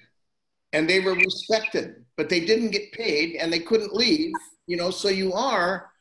[0.74, 4.34] and they were respected, but they didn't get paid and they couldn't leave,
[4.68, 5.92] you know, so you are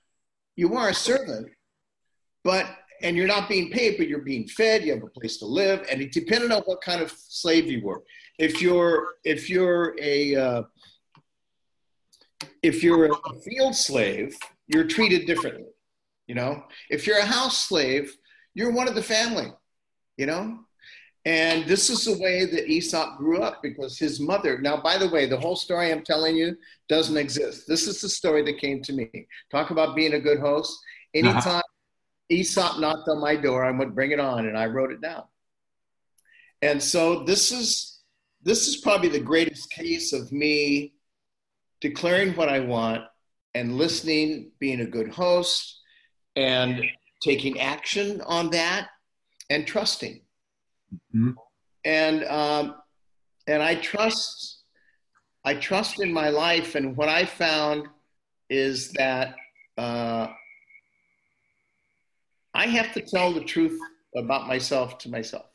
[0.57, 1.49] you are a servant,
[2.45, 2.67] but
[3.03, 5.87] and you're not being paid, but you're being fed, you have a place to live,
[5.91, 8.03] and it depended on what kind of slave you were.
[8.39, 10.63] If you're if you're a uh,
[12.63, 14.37] if you're a field slave,
[14.69, 15.67] you're treated differently.
[16.27, 18.17] You know, if you're a house slave,
[18.55, 19.53] you're one of the family.
[20.17, 20.59] You know,
[21.25, 24.59] and this is the way that Aesop grew up because his mother.
[24.59, 26.57] Now, by the way, the whole story I'm telling you
[26.89, 27.65] doesn't exist.
[27.67, 29.27] This is the story that came to me.
[29.51, 30.79] Talk about being a good host.
[31.17, 31.31] Uh-huh.
[31.31, 31.63] Anytime
[32.29, 35.25] Aesop knocked on my door, I would bring it on, and I wrote it down.
[36.61, 38.01] And so this is
[38.43, 40.93] this is probably the greatest case of me
[41.81, 43.03] declaring what I want
[43.55, 45.81] and listening, being a good host,
[46.37, 46.85] and
[47.25, 48.89] taking action on that,
[49.51, 50.21] and trusting.
[51.15, 51.35] Mhm.
[51.85, 52.77] And um,
[53.47, 54.63] and I trust,
[55.45, 56.75] I trust in my life.
[56.75, 57.89] And what I found
[58.49, 59.35] is that
[59.77, 60.29] uh,
[62.55, 63.79] I have to tell the truth
[64.17, 65.47] about myself to myself.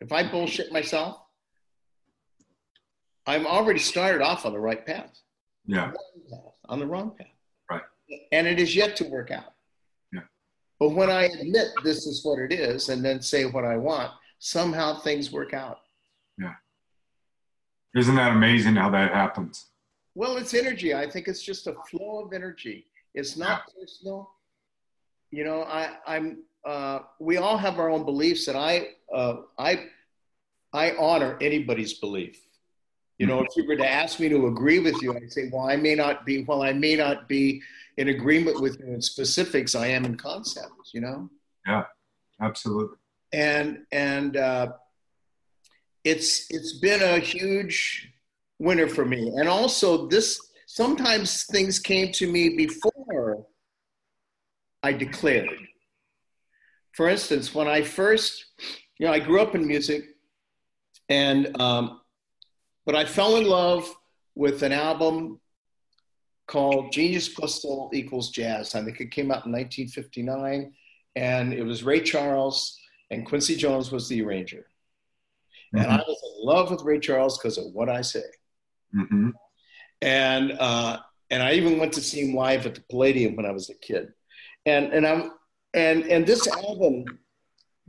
[0.00, 1.20] If I bullshit myself,
[3.26, 5.12] I'm already started off on the right path
[5.66, 5.92] Yeah.
[6.68, 7.26] on the wrong path.
[7.70, 7.82] Right.
[8.32, 9.52] And it is yet to work out.
[10.80, 10.86] Yeah.
[10.86, 14.12] But when I admit this is what it is and then say what I want,
[14.38, 15.80] somehow things work out.
[16.38, 16.54] Yeah.
[17.96, 19.66] Isn't that amazing how that happens?
[20.14, 20.94] Well, it's energy.
[20.94, 22.86] I think it's just a flow of energy.
[23.14, 24.30] It's not personal.
[25.30, 26.42] You know, I, I'm.
[26.64, 29.86] Uh, we all have our own beliefs, and I, uh, I,
[30.72, 32.47] I honor anybody's belief.
[33.18, 35.68] You know, if you were to ask me to agree with you, I'd say, well,
[35.68, 36.44] I may not be.
[36.44, 37.60] Well, I may not be
[37.96, 39.74] in agreement with you in specifics.
[39.74, 40.94] I am in concepts.
[40.94, 41.30] You know.
[41.66, 41.84] Yeah,
[42.40, 42.96] absolutely.
[43.32, 44.72] and and uh,
[46.04, 48.12] it's it's been a huge
[48.58, 49.32] winner for me.
[49.36, 53.46] And also, this sometimes things came to me before
[54.82, 55.58] I declared.
[56.92, 58.44] For instance, when I first,
[58.98, 60.04] you know, I grew up in music,
[61.08, 62.00] and um,
[62.88, 63.86] but I fell in love
[64.34, 65.38] with an album
[66.46, 68.74] called Genius Plus Soul Equals Jazz.
[68.74, 70.72] I think it came out in 1959,
[71.14, 72.78] and it was Ray Charles
[73.10, 74.64] and Quincy Jones was the arranger.
[75.74, 78.24] And I was in love with Ray Charles because of what I say.
[78.94, 79.32] hmm
[80.00, 83.50] And uh, and I even went to see him live at the Palladium when I
[83.52, 84.14] was a kid.
[84.64, 85.32] And and I'm
[85.74, 87.04] and and this album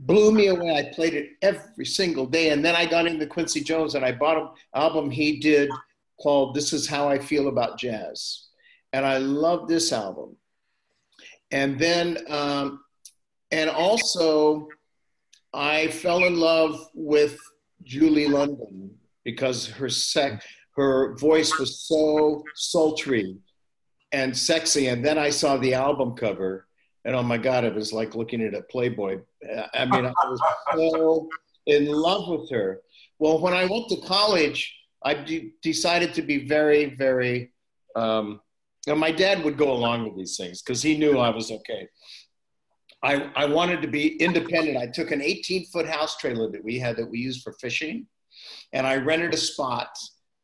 [0.00, 0.76] blew me away.
[0.76, 2.50] I played it every single day.
[2.50, 5.70] And then I got into Quincy Jones and I bought an album he did
[6.20, 8.48] called This Is How I Feel About Jazz.
[8.92, 10.36] And I love this album.
[11.50, 12.80] And then, um,
[13.50, 14.68] and also,
[15.52, 17.38] I fell in love with
[17.82, 18.90] Julie London
[19.24, 20.42] because her sec,
[20.76, 23.36] her voice was so sultry
[24.12, 24.86] and sexy.
[24.86, 26.68] And then I saw the album cover,
[27.04, 29.20] and oh my God, it was like looking at a Playboy.
[29.74, 30.40] I mean, I was
[30.74, 31.28] so
[31.66, 32.80] in love with her.
[33.18, 37.52] Well, when I went to college, I de- decided to be very, very.
[37.96, 38.40] Um,
[38.86, 41.88] and my dad would go along with these things because he knew I was okay.
[43.02, 44.76] I, I wanted to be independent.
[44.76, 48.06] I took an 18 foot house trailer that we had that we used for fishing,
[48.72, 49.96] and I rented a spot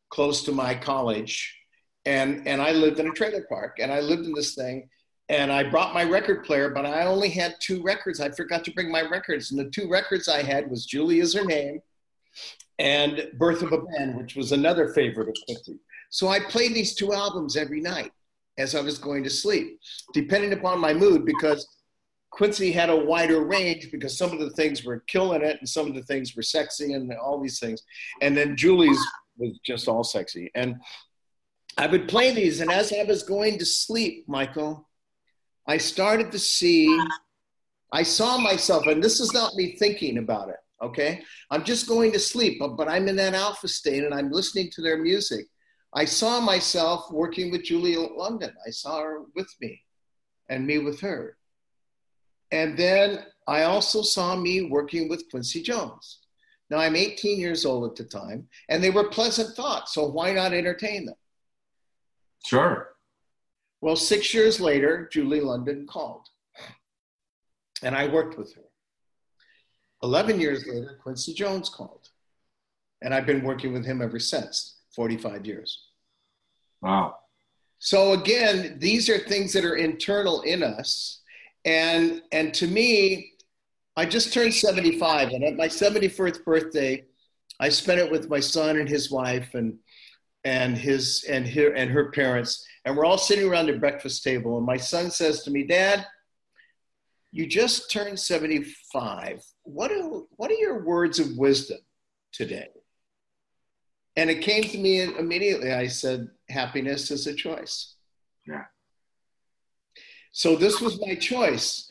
[0.09, 1.53] close to my college.
[2.05, 4.87] And, and I lived in a trailer park, and I lived in this thing.
[5.29, 8.21] And I brought my record player, but I only had two records.
[8.21, 9.51] I forgot to bring my records.
[9.51, 11.81] And the two records I had was Julie is her name
[12.79, 15.79] and Birth of a Band, which was another favorite of Quincy.
[16.09, 18.11] So I played these two albums every night
[18.57, 19.79] as I was going to sleep,
[20.13, 21.67] depending upon my mood, because
[22.31, 25.87] Quincy had a wider range because some of the things were killing it and some
[25.87, 27.81] of the things were sexy and all these things.
[28.21, 28.99] And then Julie's
[29.37, 30.51] was just all sexy.
[30.55, 30.75] And
[31.77, 34.86] I would play these, and as I was going to sleep, Michael,
[35.67, 36.87] I started to see,
[37.91, 41.21] I saw myself, and this is not me thinking about it, okay?
[41.51, 44.69] I'm just going to sleep, but, but I'm in that alpha state and I'm listening
[44.71, 45.45] to their music.
[45.93, 48.53] I saw myself working with Julia London.
[48.65, 49.81] I saw her with me
[50.49, 51.37] and me with her.
[52.51, 56.19] And then I also saw me working with Quincy Jones.
[56.69, 60.33] Now I'm 18 years old at the time, and they were pleasant thoughts, so why
[60.33, 61.15] not entertain them?
[62.45, 62.89] Sure.
[63.81, 66.27] Well, six years later, Julie London called,
[67.83, 68.63] and I worked with her.
[70.03, 72.09] 11 years later, Quincy Jones called,
[73.01, 75.85] and I've been working with him ever since 45 years.
[76.81, 77.17] Wow.
[77.79, 81.21] So, again, these are things that are internal in us
[81.67, 83.33] and and to me,
[83.97, 87.03] I just turned 75, and at my 71st birthday,
[87.59, 89.77] I spent it with my son and his wife and
[90.43, 94.57] and his and her and her parents, and we're all sitting around the breakfast table.
[94.57, 96.05] And my son says to me, "Dad,
[97.31, 99.43] you just turned 75.
[99.63, 101.79] What are what are your words of wisdom
[102.31, 102.69] today?"
[104.15, 105.73] And it came to me immediately.
[105.73, 107.95] I said, "Happiness is a choice."
[108.47, 108.65] Yeah.
[110.31, 111.89] So this was my choice.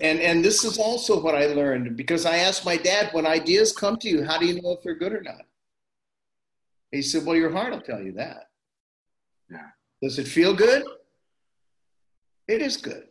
[0.00, 3.72] And, and this is also what I learned because I asked my dad, when ideas
[3.72, 5.42] come to you, how do you know if they're good or not?
[6.92, 8.48] He said, Well, your heart will tell you that.
[9.50, 9.68] Yeah.
[10.02, 10.84] Does it feel good?
[12.48, 13.08] It is good.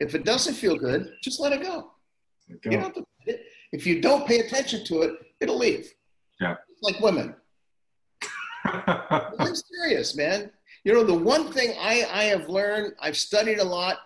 [0.00, 1.92] If it doesn't feel good, just let it go.
[2.48, 2.70] Let go.
[2.70, 3.38] You to,
[3.72, 5.92] if you don't pay attention to it, it'll leave.
[6.40, 6.56] Yeah.
[6.70, 7.34] It's like women.
[8.64, 10.50] I'm serious, man.
[10.84, 13.98] You know, the one thing I, I have learned, I've studied a lot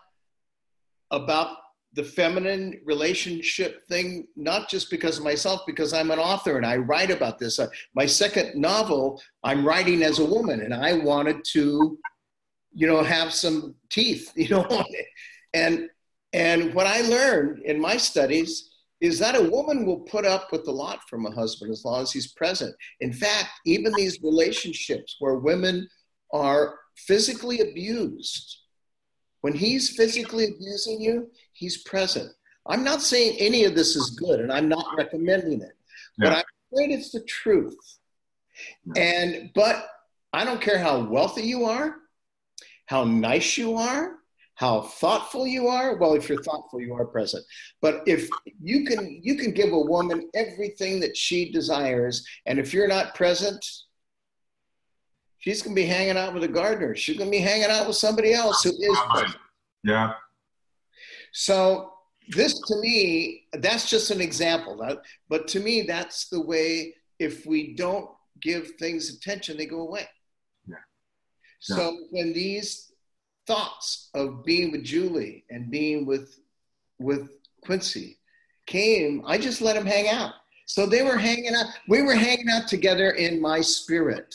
[1.10, 1.56] about
[1.96, 6.76] the feminine relationship thing, not just because of myself, because I'm an author and I
[6.76, 7.58] write about this.
[7.58, 11.98] Uh, my second novel, I'm writing as a woman, and I wanted to,
[12.74, 14.84] you know, have some teeth, you know,
[15.54, 15.88] and
[16.32, 20.68] and what I learned in my studies is that a woman will put up with
[20.68, 22.74] a lot from a husband as long as he's present.
[23.00, 25.88] In fact, even these relationships where women
[26.32, 28.58] are physically abused,
[29.40, 32.30] when he's physically abusing you, he's present.
[32.66, 35.76] I'm not saying any of this is good and I'm not recommending it,
[36.18, 36.30] yeah.
[36.30, 37.76] but I'm afraid it's the truth.
[38.94, 39.02] Yeah.
[39.02, 39.86] And, but
[40.32, 41.96] I don't care how wealthy you are,
[42.86, 44.16] how nice you are,
[44.54, 47.44] how thoughtful you are well if you're thoughtful you are present
[47.82, 48.26] but if
[48.58, 53.14] you can you can give a woman everything that she desires and if you're not
[53.14, 53.62] present
[55.46, 56.96] she's going to be hanging out with a gardener.
[56.96, 59.36] She's going to be hanging out with somebody else who is present.
[59.84, 60.14] Yeah.
[61.32, 61.92] So
[62.28, 64.80] this to me, that's just an example.
[65.28, 66.94] But to me, that's the way.
[67.18, 68.10] If we don't
[68.42, 70.06] give things attention, they go away.
[70.66, 70.76] Yeah.
[71.68, 71.76] yeah.
[71.76, 72.92] So when these
[73.46, 76.38] thoughts of being with Julie and being with
[76.98, 77.30] with
[77.62, 78.18] Quincy
[78.66, 80.34] came, I just let them hang out.
[80.66, 81.66] So they were hanging out.
[81.88, 84.34] We were hanging out together in my spirit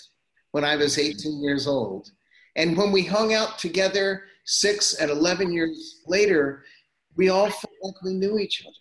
[0.51, 2.11] when I was 18 years old.
[2.55, 6.63] And when we hung out together six and 11 years later,
[7.15, 8.75] we all felt like we knew each other.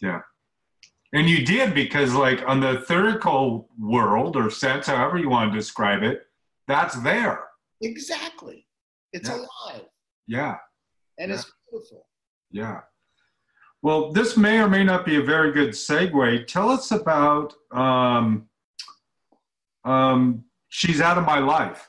[0.00, 0.20] Yeah.
[1.12, 5.58] And you did because, like, on the therical world or sense, however you want to
[5.58, 6.22] describe it,
[6.66, 7.44] that's there.
[7.80, 8.66] Exactly.
[9.12, 9.36] It's yeah.
[9.36, 9.86] alive.
[10.26, 10.56] Yeah.
[11.18, 11.36] And yeah.
[11.36, 12.06] it's beautiful.
[12.50, 12.80] Yeah.
[13.80, 16.46] Well, this may or may not be a very good segue.
[16.46, 18.48] Tell us about um,
[19.84, 21.88] um, She's Out of My Life.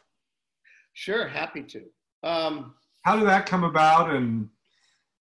[0.94, 1.82] Sure, happy to.
[2.24, 4.12] Um, How did that come about?
[4.12, 4.50] And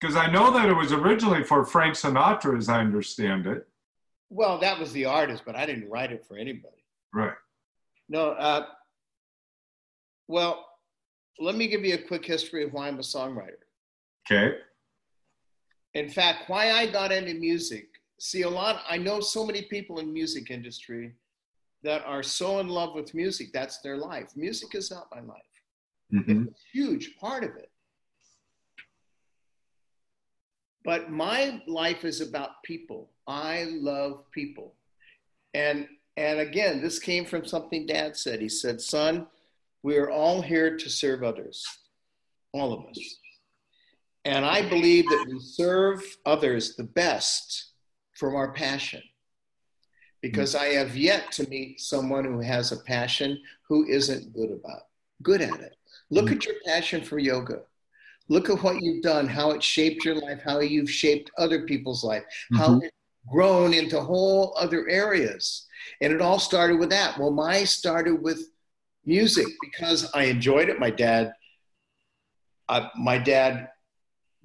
[0.00, 3.66] because I know that it was originally for Frank Sinatra, as I understand it.
[4.30, 6.84] well, that was the artist, but I didn't write it for anybody.
[7.12, 7.34] Right.
[8.08, 8.66] No, uh,
[10.28, 10.66] well,
[11.38, 13.64] let me give you a quick history of why I'm a songwriter.
[14.30, 14.56] Okay.
[15.94, 17.88] In fact, why I got into music.
[18.20, 21.14] See, a lot, I know so many people in music industry
[21.82, 23.48] that are so in love with music.
[23.52, 24.28] That's their life.
[24.36, 25.42] Music is not my life.
[26.10, 27.69] hmm It's a huge part of it.
[30.84, 33.10] But my life is about people.
[33.26, 34.74] I love people.
[35.54, 38.40] And and again, this came from something dad said.
[38.40, 39.26] He said, "Son,
[39.82, 41.66] we are all here to serve others.
[42.52, 42.98] All of us.
[44.24, 47.70] And I believe that we serve others the best
[48.16, 49.02] from our passion.
[50.20, 54.82] Because I have yet to meet someone who has a passion who isn't good about
[55.22, 55.76] good at it.
[56.10, 56.34] Look mm-hmm.
[56.34, 57.62] at your passion for yoga.
[58.30, 62.04] Look at what you've done, how it shaped your life, how you've shaped other people's
[62.04, 62.84] life, how Mhm.
[62.84, 62.96] it's
[63.28, 65.66] grown into whole other areas.
[66.00, 67.18] And it all started with that.
[67.18, 68.40] Well, mine started with
[69.04, 70.78] music because I enjoyed it.
[70.78, 71.32] My dad,
[72.68, 73.68] uh, my dad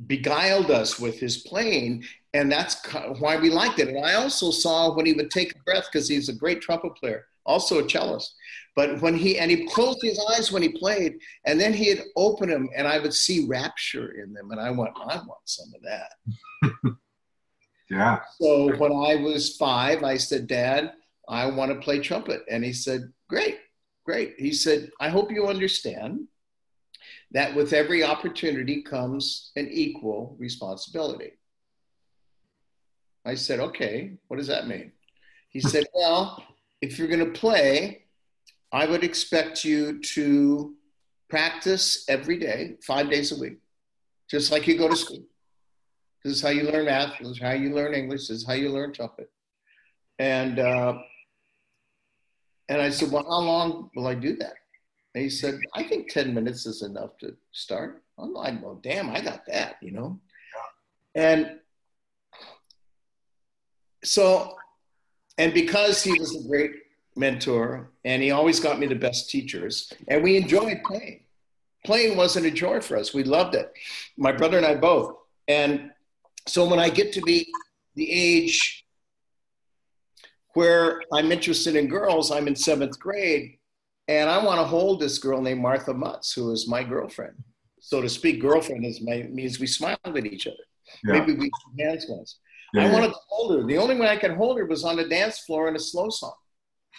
[0.07, 2.75] beguiled us with his playing, and that's
[3.19, 3.89] why we liked it.
[3.89, 6.95] And I also saw when he would take a breath because he's a great trumpet
[6.95, 8.36] player, also a cellist.
[8.75, 12.49] But when he and he closed his eyes when he played, and then he'd open
[12.49, 15.81] them, and I would see rapture in them, and I went, I want some of
[15.84, 16.91] that.
[17.89, 18.19] Yeah.
[18.41, 20.93] So when I was five, I said, Dad,
[21.29, 22.41] I want to play trumpet.
[22.49, 23.60] And he said, Great,
[24.05, 24.36] great.
[24.38, 26.27] He said, I hope you understand
[27.31, 31.34] that with every opportunity comes an equal responsibility.
[33.25, 34.91] I said, Okay, what does that mean?
[35.49, 36.43] He said, Well,
[36.85, 38.03] if you're going to play,
[38.71, 40.75] I would expect you to
[41.29, 43.57] practice every day, five days a week,
[44.29, 45.23] just like you go to school.
[46.23, 47.17] This is how you learn math.
[47.19, 48.27] This is how you learn English.
[48.27, 49.29] This is how you learn trumpet.
[50.19, 50.93] And uh,
[52.69, 54.55] and I said, well, how long will I do that?
[55.13, 58.03] And he said, I think ten minutes is enough to start.
[58.17, 60.19] I'm like, well, damn, I got that, you know.
[61.15, 61.59] And
[64.03, 64.55] so,
[65.37, 66.71] and because he was a great
[67.15, 71.21] mentor, and he always got me the best teachers, and we enjoyed playing.
[71.85, 73.13] Playing wasn't a joy for us.
[73.13, 73.71] We loved it.
[74.17, 75.17] My brother and I both.
[75.47, 75.91] And
[76.47, 77.47] so when I get to be
[77.95, 78.85] the age
[80.53, 83.59] where I'm interested in girls, I'm in seventh grade,
[84.07, 87.35] and I want to hold this girl named Martha Mutz, who is my girlfriend.
[87.79, 90.55] So to speak, girlfriend is my, means we smiled at each other.
[91.03, 91.19] Yeah.
[91.19, 92.39] Maybe we shook hands once.
[92.75, 93.65] Yeah, I wanted to hold her.
[93.65, 96.09] The only way I could hold her was on the dance floor in a slow
[96.09, 96.33] song.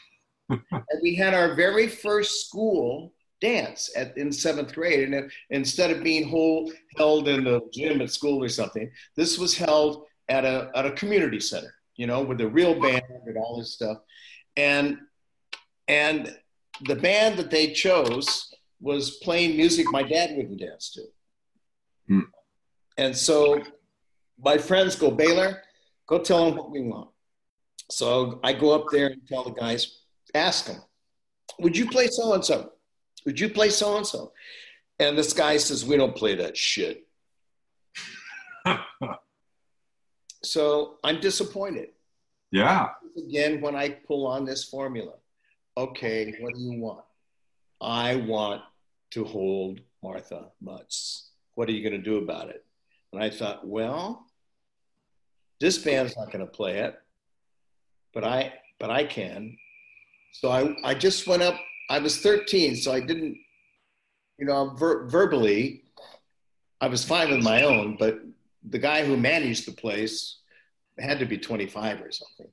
[0.49, 5.05] and we had our very first school dance at, in seventh grade.
[5.05, 9.39] And it, instead of being hold, held in the gym at school or something, this
[9.39, 13.37] was held at a, at a community center, you know, with a real band and
[13.37, 13.99] all this stuff.
[14.57, 14.99] And,
[15.89, 16.37] and
[16.87, 21.03] the band that they chose was playing music my dad wouldn't dance to.
[22.09, 22.21] Hmm.
[22.99, 23.63] And so
[24.39, 25.59] my friends go, Bahler,
[26.07, 27.11] go tell them what we want.
[27.91, 29.99] So I go up there and tell the guys,
[30.35, 30.83] ask them,
[31.59, 32.73] would you play so and so?
[33.25, 34.33] Would you play so and so?
[34.99, 37.07] And this guy says, we don't play that shit.
[40.43, 41.89] So I'm disappointed.
[42.53, 42.91] yeah.
[43.17, 45.15] Again, when I pull on this formula,
[45.77, 47.05] okay, what do you want?
[47.81, 48.63] I want
[49.13, 51.31] to hold Martha Mutz.
[51.55, 52.63] What are you going to do about it?
[53.13, 54.26] And I thought, well,
[55.61, 56.97] this band's not going to play it,
[58.13, 59.57] but I, but I can.
[60.33, 61.57] So I, I just went up.
[61.89, 63.37] I was 13, so I didn't,
[64.39, 65.85] you know, ver- verbally,
[66.81, 68.19] I was fine with my own, but
[68.69, 70.41] the guy who managed the place
[70.99, 72.53] had to be 25 or something,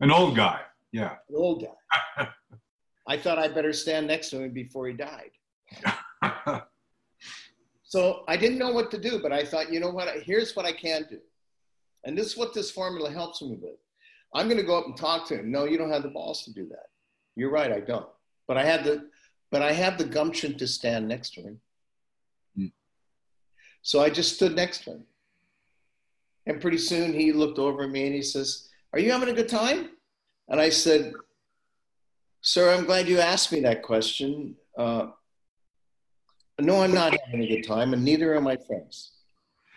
[0.00, 0.60] An old guy.
[0.92, 1.16] Yeah.
[1.28, 2.28] an old guy.
[3.06, 5.30] I thought I better stand next to him before he died.
[7.88, 10.08] So I didn't know what to do, but I thought, you know what?
[10.22, 11.18] Here's what I can do.
[12.08, 13.76] And this is what this formula helps me with.
[14.34, 15.50] I'm going to go up and talk to him.
[15.50, 16.86] No, you don't have the balls to do that.
[17.36, 18.08] You're right, I don't.
[18.46, 19.10] But I had the,
[19.50, 21.60] but I have the gumption to stand next to him.
[22.56, 22.66] Hmm.
[23.82, 25.04] So I just stood next to him.
[26.46, 29.34] And pretty soon he looked over at me and he says, Are you having a
[29.34, 29.90] good time?
[30.48, 31.12] And I said,
[32.40, 34.56] Sir, I'm glad you asked me that question.
[34.78, 35.08] Uh,
[36.58, 39.12] no, I'm not having a good time, and neither are my friends.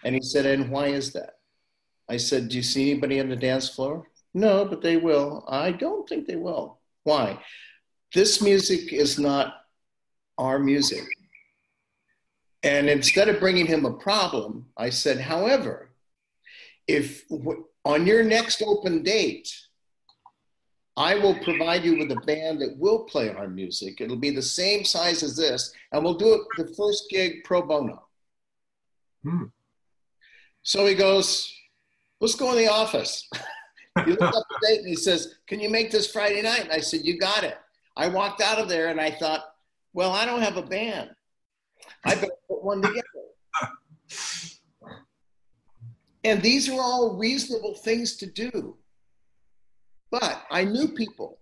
[0.05, 1.40] And he said, And why is that?
[2.09, 4.07] I said, Do you see anybody on the dance floor?
[4.33, 5.45] No, but they will.
[5.47, 6.79] I don't think they will.
[7.03, 7.39] Why?
[8.13, 9.55] This music is not
[10.37, 11.03] our music.
[12.63, 15.89] And instead of bringing him a problem, I said, however,
[16.87, 17.25] if
[17.85, 19.49] on your next open date,
[20.97, 24.01] I will provide you with a band that will play our music.
[24.01, 27.61] It'll be the same size as this, and we'll do it the first gig pro
[27.61, 28.03] bono.
[29.23, 29.45] Hmm.
[30.63, 31.51] So he goes,
[32.21, 33.27] Let's go in the office.
[34.05, 36.61] he looked up the date and he says, Can you make this Friday night?
[36.61, 37.57] And I said, You got it.
[37.97, 39.43] I walked out of there and I thought,
[39.93, 41.09] Well, I don't have a band.
[42.05, 43.01] I better put one together.
[46.23, 48.77] and these are all reasonable things to do.
[50.11, 51.39] But I knew people.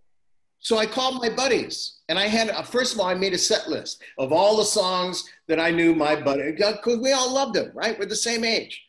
[0.61, 3.38] So I called my buddies and I had, a, first of all, I made a
[3.38, 7.55] set list of all the songs that I knew my buddy, because we all loved
[7.55, 7.97] them, right?
[7.97, 8.86] We're the same age.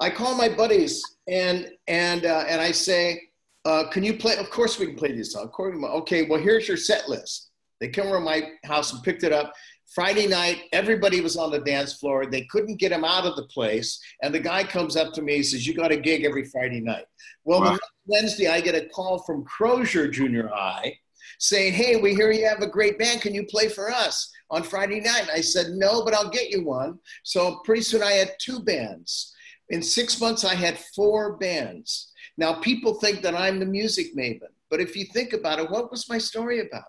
[0.00, 3.20] I call my buddies and, and, uh, and I say,
[3.64, 4.36] uh, can you play?
[4.36, 5.50] Of course we can play these songs.
[5.58, 7.50] Okay, well, here's your set list.
[7.80, 9.52] They came over my house and picked it up.
[9.94, 12.26] Friday night, everybody was on the dance floor.
[12.26, 14.00] They couldn't get him out of the place.
[14.22, 16.80] And the guy comes up to me, he says, You got a gig every Friday
[16.80, 17.04] night.
[17.44, 17.78] Well, wow.
[18.06, 20.98] Wednesday, I get a call from Crozier Junior High
[21.38, 23.20] saying, Hey, we hear you have a great band.
[23.20, 25.22] Can you play for us on Friday night?
[25.22, 26.98] And I said, No, but I'll get you one.
[27.22, 29.33] So pretty soon I had two bands.
[29.70, 32.12] In six months, I had four bands.
[32.36, 34.40] Now, people think that I'm the music maven.
[34.70, 36.84] But if you think about it, what was my story about?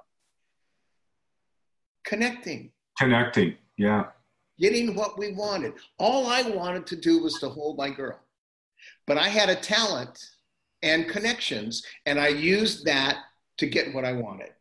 [2.05, 4.05] Connecting Connecting, yeah.
[4.57, 5.73] Getting what we wanted.
[5.99, 8.19] All I wanted to do was to hold my girl.
[9.05, 10.17] But I had a talent
[10.81, 13.17] and connections, and I used that
[13.57, 14.51] to get what I wanted.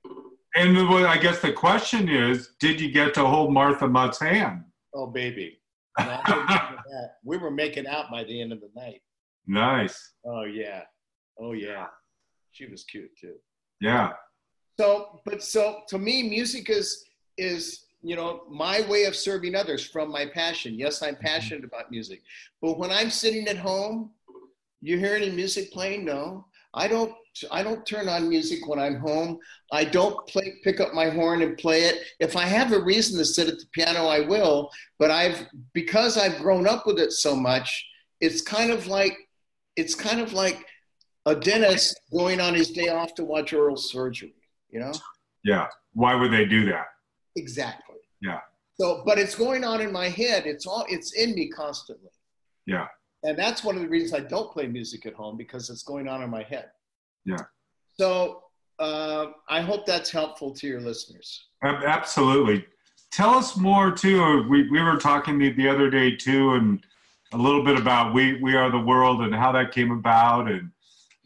[0.57, 4.65] And I guess the question is, did you get to hold Martha Mutt's hand?
[4.95, 5.61] Oh, baby.
[7.25, 9.03] We were making out by the end of the night.
[9.47, 10.13] Nice.
[10.25, 10.83] Oh, yeah.
[11.39, 11.87] Oh, yeah.
[12.53, 13.35] She was cute too.
[13.81, 14.13] Yeah.
[14.79, 17.05] So, but so to me, music is
[17.37, 20.79] is you know, my way of serving others from my passion.
[20.79, 21.25] Yes, I'm mm-hmm.
[21.25, 22.23] passionate about music.
[22.61, 24.11] But when I'm sitting at home,
[24.83, 26.05] you hear any music playing?
[26.05, 26.45] No.
[26.75, 27.15] I don't
[27.51, 29.39] I don't turn on music when I'm home.
[29.73, 32.05] I don't play pick up my horn and play it.
[32.21, 36.17] If I have a reason to sit at the piano, I will, but I've because
[36.17, 37.87] I've grown up with it so much,
[38.21, 39.17] it's kind of like
[39.77, 40.65] it's kind of like
[41.27, 44.35] a dentist going on his day off to watch oral surgery,
[44.71, 44.93] you know?
[45.43, 45.67] Yeah.
[45.95, 46.87] Why would they do that?
[47.37, 47.97] Exactly.
[48.21, 48.41] Yeah.
[48.81, 50.47] So, but it's going on in my head.
[50.47, 52.11] It's all it's in me constantly.
[52.67, 52.87] Yeah.
[53.23, 56.09] And that's one of the reasons I don't play music at home because it's going
[56.09, 56.71] on in my head.
[57.25, 57.37] Yeah.
[57.99, 58.43] So
[58.79, 61.49] uh, I hope that's helpful to your listeners.
[61.63, 62.65] Absolutely.
[63.13, 64.45] Tell us more too.
[64.49, 66.85] We we were talking the, the other day too, and
[67.35, 70.71] a little bit about we we are the world and how that came about and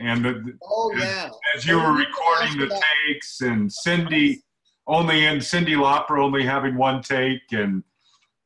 [0.00, 4.42] and the, oh yeah as, as you were recording the takes and Cindy
[4.86, 7.84] only in Cyndi Lauper only having one take and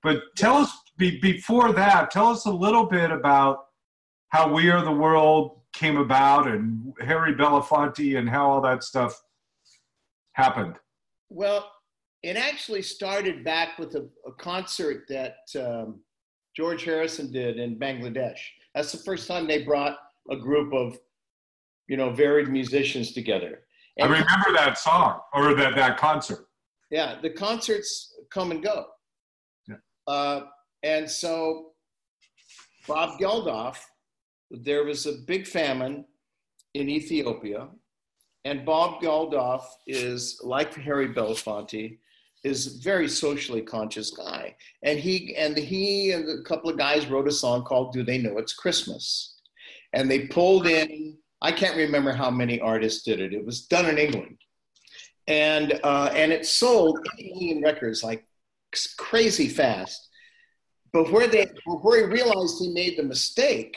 [0.02, 3.66] but tell us be, before that tell us a little bit about
[4.30, 9.20] how we are the world came about and harry belafonte and how all that stuff
[10.32, 10.76] happened
[11.28, 11.70] well
[12.22, 16.00] it actually started back with a, a concert that um,
[16.56, 18.38] george harrison did in bangladesh
[18.74, 19.96] that's the first time they brought
[20.30, 20.98] a group of
[21.88, 23.60] you know varied musicians together
[23.98, 26.46] and I remember that song or that, that concert.
[26.90, 28.86] Yeah, the concerts come and go.
[29.68, 29.76] Yeah.
[30.06, 30.42] Uh,
[30.82, 31.72] and so
[32.86, 33.76] Bob Geldof,
[34.52, 36.04] there was a big famine
[36.74, 37.68] in Ethiopia,
[38.44, 41.98] and Bob Geldof is like Harry Belafonte,
[42.44, 47.28] is very socially conscious guy, and he and he and a couple of guys wrote
[47.28, 49.36] a song called "Do They Know It's Christmas,"
[49.92, 53.34] and they pulled in I can't remember how many artists did it.
[53.34, 54.38] It was done in England,
[55.26, 58.24] and uh, and it sold 80 million records like
[58.96, 60.08] crazy fast.
[60.92, 63.76] But where they where he realized he made the mistake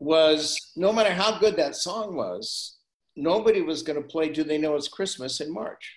[0.00, 2.78] was no matter how good that song was,
[3.14, 5.96] nobody was going to play "Do They Know It's Christmas" in March.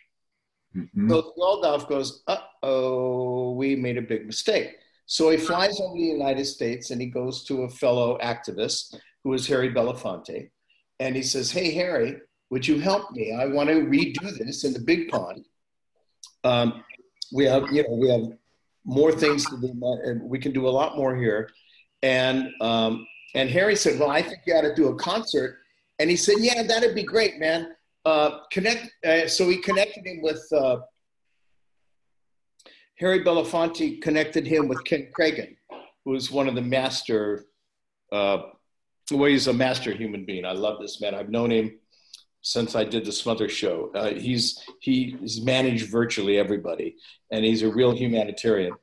[0.76, 1.10] Mm-hmm.
[1.10, 4.76] So Geldof goes, "Uh oh, we made a big mistake."
[5.06, 9.34] So he flies over the United States and he goes to a fellow activist who
[9.34, 10.50] is Harry Belafonte.
[11.00, 12.18] And he says, Hey, Harry,
[12.50, 13.34] would you help me?
[13.34, 15.46] I want to redo this in the big pond.
[16.44, 16.84] Um,
[17.32, 18.38] we have, you know, we have
[18.86, 19.74] more things to do,
[20.04, 21.50] and we can do a lot more here.
[22.02, 25.60] And um, and Harry said, Well, I think you ought to do a concert.
[26.00, 27.76] And he said, Yeah, that'd be great, man.
[28.06, 28.92] Uh, connect.
[29.06, 30.78] Uh, so he connected him with uh,
[33.00, 34.02] Harry Belafonte.
[34.02, 35.56] Connected him with Ken Kragen,
[36.06, 37.46] who's one of the master
[38.12, 38.44] uh,
[39.12, 40.46] well, he's a master human being.
[40.46, 41.16] I love this man.
[41.16, 41.80] I've known him
[42.42, 43.92] since I did the Smother show.
[43.94, 46.96] Uh, he's he's managed virtually everybody,
[47.32, 48.74] and he's a real humanitarian.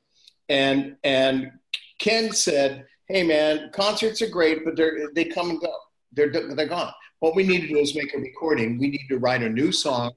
[0.49, 1.53] And and
[1.99, 4.77] Ken said, "Hey man, concerts are great, but
[5.15, 5.73] they come and go.
[6.13, 6.93] They're they're gone.
[7.21, 8.79] What we need to do is make a recording.
[8.79, 10.13] We need to write a new song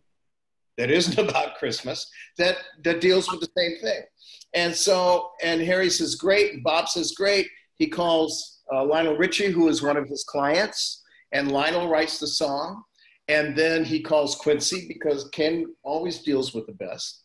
[0.77, 4.01] that isn't about Christmas that that deals with the same thing."
[4.55, 9.67] And so, and Harry says, "Great." Bob says, "Great." He calls uh, Lionel Richie, who
[9.67, 12.83] is one of his clients, and Lionel writes the song
[13.27, 17.22] and then he calls Quincy because Ken always deals with the best.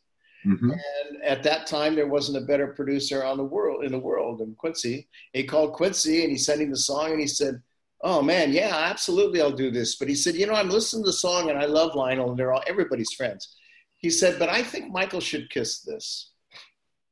[0.48, 0.70] Mm-hmm.
[0.70, 4.38] And at that time, there wasn't a better producer on the world in the world
[4.38, 5.08] than Quincy.
[5.32, 7.60] He called Quincy and he sent him the song and he said,
[8.02, 11.08] "Oh man, yeah, absolutely, I'll do this." But he said, "You know, I'm listening to
[11.08, 13.56] the song and I love Lionel and they're all everybody's friends."
[13.98, 16.30] He said, "But I think Michael should kiss this."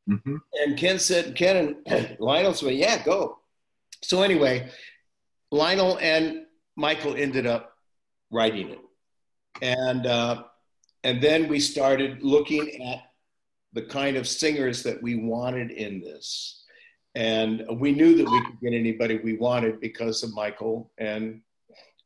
[0.09, 0.37] Mm-hmm.
[0.63, 3.39] And Ken said, "Ken and Lionel said, yeah, go."
[4.03, 4.71] So anyway,
[5.51, 7.73] Lionel and Michael ended up
[8.31, 8.81] writing it.
[9.63, 10.45] And, uh,
[11.03, 13.06] and then we started looking at
[13.77, 16.65] the kind of singers that we wanted in this.
[17.15, 21.43] And we knew that we could get anybody we wanted because of Michael and,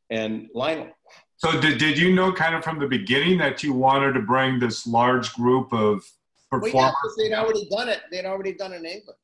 [0.09, 0.89] and Lionel.
[1.37, 4.59] So did, did you know kind of from the beginning that you wanted to bring
[4.59, 6.05] this large group of
[6.51, 6.73] performers?
[6.73, 8.01] Well, yeah, they'd already done it.
[8.11, 9.17] They'd already done it in England.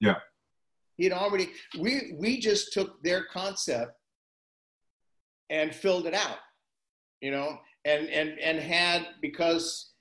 [0.00, 0.16] Yeah.
[0.96, 3.92] He'd already, we, we just took their concept
[5.50, 6.38] and filled it out,
[7.20, 9.91] you know, and and and had because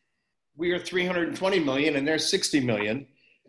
[0.57, 3.07] we are 320 million and they're 60 million,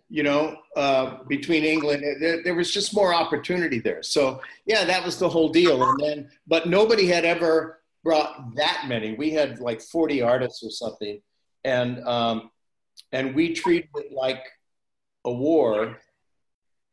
[0.08, 4.02] you know, uh, between England, there, there, was just more opportunity there.
[4.02, 5.82] So yeah, that was the whole deal.
[5.82, 9.14] And then, but nobody had ever brought that many.
[9.14, 11.20] We had like 40 artists or something,
[11.64, 12.50] and um,
[13.12, 14.44] and we treated it like
[15.24, 15.98] a war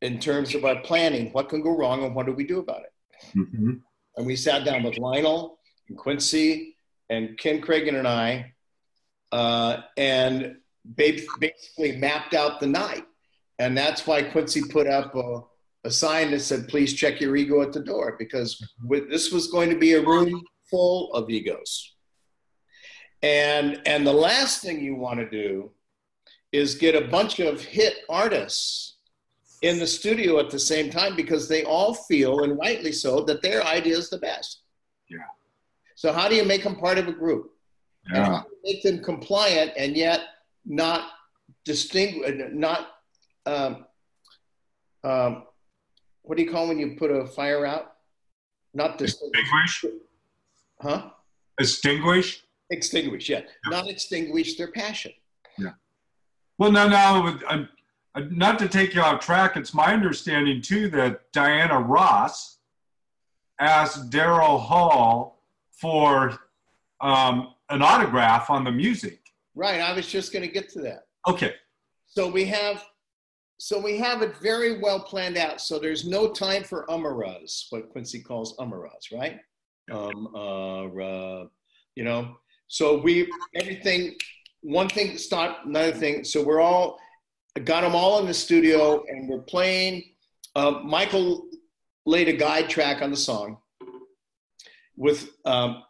[0.02, 1.30] in terms of our planning.
[1.32, 3.38] What can go wrong, and what do we do about it?
[3.38, 3.72] Mm-hmm.
[4.16, 5.58] And we sat down with Lionel
[5.88, 6.76] and Quincy
[7.08, 8.52] and Ken Kragen and I,
[9.32, 10.56] uh, and
[10.96, 13.04] they basically mapped out the night.
[13.58, 15.42] And that's why Quincy put up a,
[15.84, 19.48] a sign that said, please check your ego at the door, because with, this was
[19.48, 21.94] going to be a room full of egos.
[23.22, 25.72] And, and the last thing you want to do
[26.52, 28.96] is get a bunch of hit artists
[29.60, 33.42] in the studio at the same time because they all feel, and rightly so, that
[33.42, 34.62] their idea is the best.
[35.10, 35.18] Yeah.
[35.96, 37.50] So how do you make them part of a group?
[38.12, 38.42] Yeah.
[38.64, 40.20] make them compliant and yet
[40.64, 41.10] not
[41.64, 42.88] distinguish, not
[43.46, 43.86] um,
[45.04, 45.44] um,
[46.22, 47.94] what do you call when you put a fire out?
[48.74, 49.84] Not distinguish.
[50.80, 51.10] Huh?
[51.58, 52.44] Extinguish.
[52.70, 53.28] Extinguish.
[53.28, 53.40] Yeah.
[53.40, 53.70] yeah.
[53.70, 55.12] Not extinguish their passion.
[55.58, 55.70] Yeah.
[56.58, 57.38] Well, no, no.
[57.48, 57.68] I'm,
[58.30, 62.58] not to take you off track, it's my understanding too that Diana Ross
[63.60, 66.38] asked Daryl Hall for
[67.00, 69.20] um, an autograph on the music.
[69.54, 69.80] Right.
[69.80, 71.04] I was just going to get to that.
[71.28, 71.54] Okay.
[72.06, 72.84] So we have,
[73.58, 75.60] so we have it very well planned out.
[75.60, 79.38] So there's no time for umaras, what Quincy calls umaras, right?
[79.90, 81.46] Um, uh,
[81.96, 82.36] you know.
[82.68, 84.14] So we everything,
[84.62, 86.24] one thing stop, another thing.
[86.24, 86.98] So we're all
[87.64, 90.04] got them all in the studio and we're playing.
[90.54, 91.46] Uh, Michael
[92.06, 93.58] laid a guide track on the song
[94.96, 95.82] with um,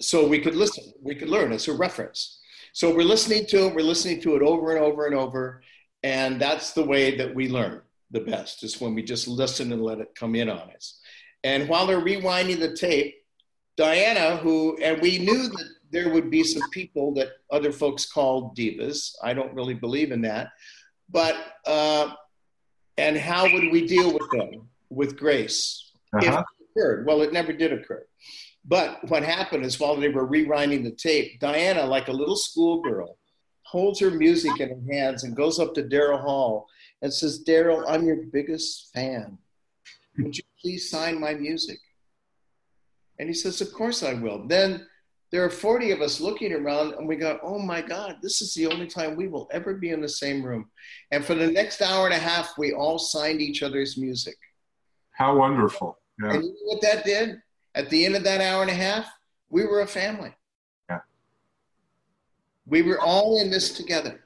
[0.00, 1.52] so we could listen, we could learn.
[1.52, 2.40] It's a reference.
[2.72, 5.62] So we're listening to it, we're listening to it over and over and over,
[6.02, 8.62] and that's the way that we learn the best.
[8.62, 11.00] Is when we just listen and let it come in on us.
[11.44, 13.14] And while they're rewinding the tape,
[13.76, 18.56] Diana, who and we knew that there would be some people that other folks called
[18.56, 19.14] divas.
[19.22, 20.50] I don't really believe in that,
[21.10, 21.36] but
[21.66, 22.12] uh,
[22.96, 26.26] and how would we deal with them with grace uh-huh.
[26.26, 27.06] if it occurred?
[27.06, 28.04] Well, it never did occur.
[28.68, 33.16] But what happened is while they were rewinding the tape, Diana, like a little schoolgirl,
[33.62, 36.66] holds her music in her hands and goes up to Daryl Hall
[37.00, 39.38] and says, Daryl, I'm your biggest fan.
[40.18, 41.78] Would you please sign my music?
[43.18, 44.46] And he says, Of course I will.
[44.46, 44.86] Then
[45.30, 48.54] there are 40 of us looking around and we go, oh my God, this is
[48.54, 50.70] the only time we will ever be in the same room.
[51.10, 54.36] And for the next hour and a half, we all signed each other's music.
[55.12, 55.98] How wonderful.
[56.22, 56.32] Yeah.
[56.32, 57.42] And you know what that did?
[57.74, 59.06] At the end of that hour and a half,
[59.50, 60.34] we were a family.
[60.88, 61.00] Yeah.
[62.66, 64.24] We were all in this together.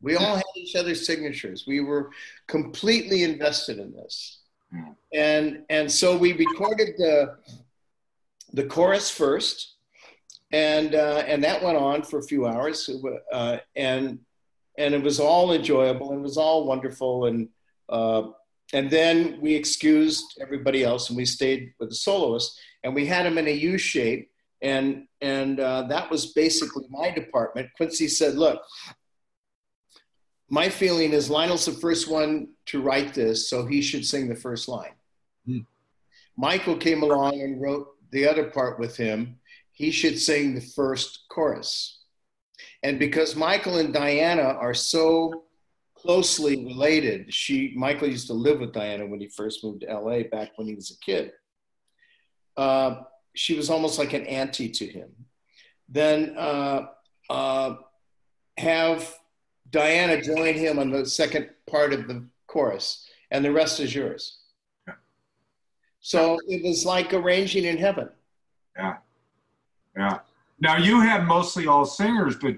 [0.00, 1.64] We all had each other's signatures.
[1.66, 2.10] We were
[2.46, 4.40] completely invested in this.
[4.74, 4.94] Mm.
[5.12, 7.36] And, and so we recorded the,
[8.52, 9.76] the chorus first
[10.52, 12.88] and uh, and that went on for a few hours,
[13.32, 14.18] uh, and
[14.78, 17.48] and it was all enjoyable and it was all wonderful, and
[17.88, 18.28] uh,
[18.72, 23.26] and then we excused everybody else and we stayed with the soloist and we had
[23.26, 24.30] them in a U shape.
[24.62, 27.68] And, and uh, that was basically my department.
[27.76, 28.60] Quincy said, look,
[30.48, 34.34] my feeling is Lionel's the first one to write this, so he should sing the
[34.36, 34.94] first line.
[35.44, 35.58] Hmm.
[36.36, 39.38] Michael came along and wrote the other part with him.
[39.72, 42.00] He should sing the first chorus.
[42.82, 45.45] And because Michael and Diana are so
[46.06, 47.34] closely related.
[47.34, 50.68] She, Michael used to live with Diana when he first moved to LA back when
[50.68, 51.32] he was a kid.
[52.56, 53.02] Uh,
[53.34, 55.10] she was almost like an auntie to him.
[55.88, 56.86] Then uh,
[57.28, 57.74] uh,
[58.56, 59.12] have
[59.70, 64.38] Diana join him on the second part of the chorus, and the rest is yours.
[66.00, 68.08] So it was like arranging in heaven.
[68.76, 68.94] Yeah.
[69.96, 70.18] Yeah.
[70.60, 72.54] Now you had mostly all singers, but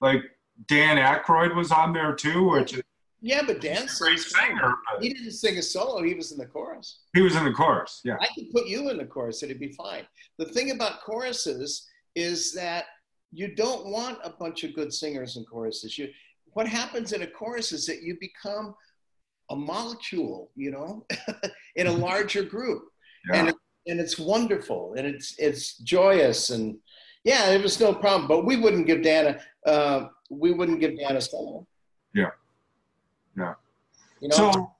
[0.00, 0.22] like
[0.66, 2.80] Dan Aykroyd was on there too, which
[3.22, 4.34] yeah, but Dan sings.
[4.34, 6.02] Singer, he didn't sing a solo.
[6.02, 7.00] He was in the chorus.
[7.14, 8.00] He was in the chorus.
[8.02, 8.16] Yeah.
[8.20, 9.42] I could put you in the chorus.
[9.42, 10.04] It'd be fine.
[10.38, 12.86] The thing about choruses is that
[13.30, 15.98] you don't want a bunch of good singers in choruses.
[15.98, 16.08] You,
[16.52, 18.74] what happens in a chorus is that you become
[19.50, 21.06] a molecule, you know,
[21.76, 22.00] in a mm-hmm.
[22.00, 22.84] larger group,
[23.30, 23.46] yeah.
[23.46, 23.54] and
[23.86, 26.76] and it's wonderful and it's it's joyous and
[27.24, 28.28] yeah, it was no problem.
[28.28, 31.66] But we wouldn't give Dan a uh, we wouldn't give Dan a solo.
[32.14, 32.30] Yeah.
[33.36, 33.54] Yeah.
[34.20, 34.36] You know?
[34.36, 34.72] So,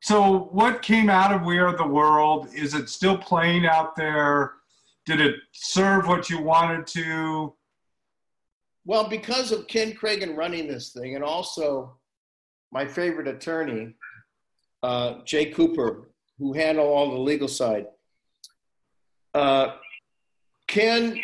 [0.00, 2.48] so what came out of We Are the World?
[2.54, 4.54] Is it still playing out there?
[5.04, 7.54] Did it serve what you wanted to?
[8.84, 11.98] Well, because of Ken Kragen running this thing, and also
[12.72, 13.94] my favorite attorney,
[14.82, 17.86] uh, Jay Cooper, who handled all the legal side.
[19.34, 19.74] Uh,
[20.68, 21.20] Ken,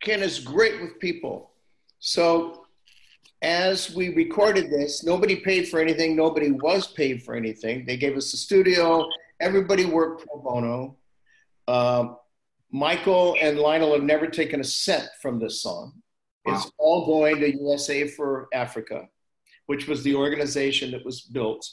[0.00, 1.50] Ken is great with people.
[1.98, 2.64] So
[3.42, 6.16] as we recorded this, nobody paid for anything.
[6.16, 7.84] Nobody was paid for anything.
[7.86, 9.06] They gave us the studio.
[9.40, 10.96] Everybody worked pro bono.
[11.68, 12.16] Um,
[12.70, 15.94] Michael and Lionel have never taken a cent from this song.
[16.44, 16.54] Wow.
[16.54, 19.08] It's all going to USA for Africa,
[19.66, 21.66] which was the organization that was built.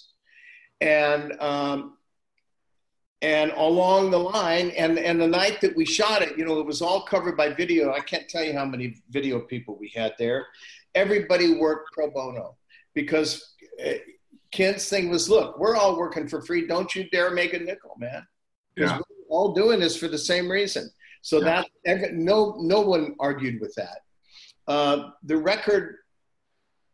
[0.82, 1.97] And um,
[3.22, 6.66] and along the line, and and the night that we shot it, you know, it
[6.66, 7.94] was all covered by video.
[7.94, 10.48] I can't tell you how many video people we had there
[10.98, 12.58] everybody worked pro bono
[12.94, 13.54] because
[13.86, 13.94] uh,
[14.52, 16.66] Ken's thing was, look, we're all working for free.
[16.66, 18.26] Don't you dare make a nickel, man.
[18.76, 18.98] Because yeah.
[18.98, 20.90] we're all doing this for the same reason.
[21.22, 21.64] So yeah.
[21.86, 24.00] that no no one argued with that.
[24.68, 25.98] Uh, the record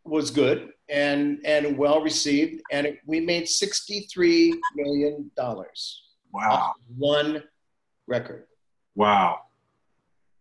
[0.06, 6.02] was good and and well received, and it, we made sixty three million dollars.
[6.34, 6.74] Wow!
[6.98, 7.44] One
[8.08, 8.46] record.
[8.96, 9.42] Wow.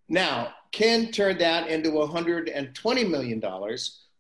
[0.09, 3.43] Now, Ken turned that into $120 million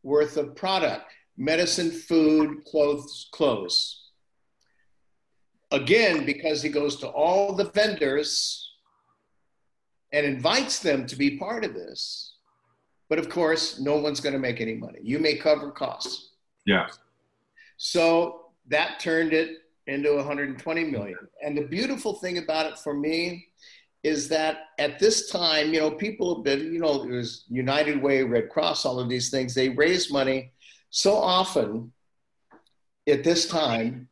[0.02, 1.04] worth of product
[1.36, 4.10] medicine, food, clothes, clothes.
[5.70, 8.70] Again, because he goes to all the vendors
[10.12, 12.34] and invites them to be part of this.
[13.08, 14.98] But of course, no one's going to make any money.
[15.02, 16.32] You may cover costs.
[16.66, 16.88] Yeah.
[17.78, 21.18] So that turned it into 120 million.
[21.44, 23.48] And the beautiful thing about it for me
[24.02, 28.02] is that at this time, you know, people have been, you know, it was United
[28.02, 30.52] Way, Red Cross, all of these things, they raise money
[30.90, 31.92] so often
[33.08, 34.08] at this time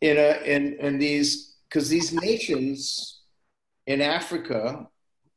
[0.00, 3.20] in a in in these because these nations
[3.86, 4.86] in Africa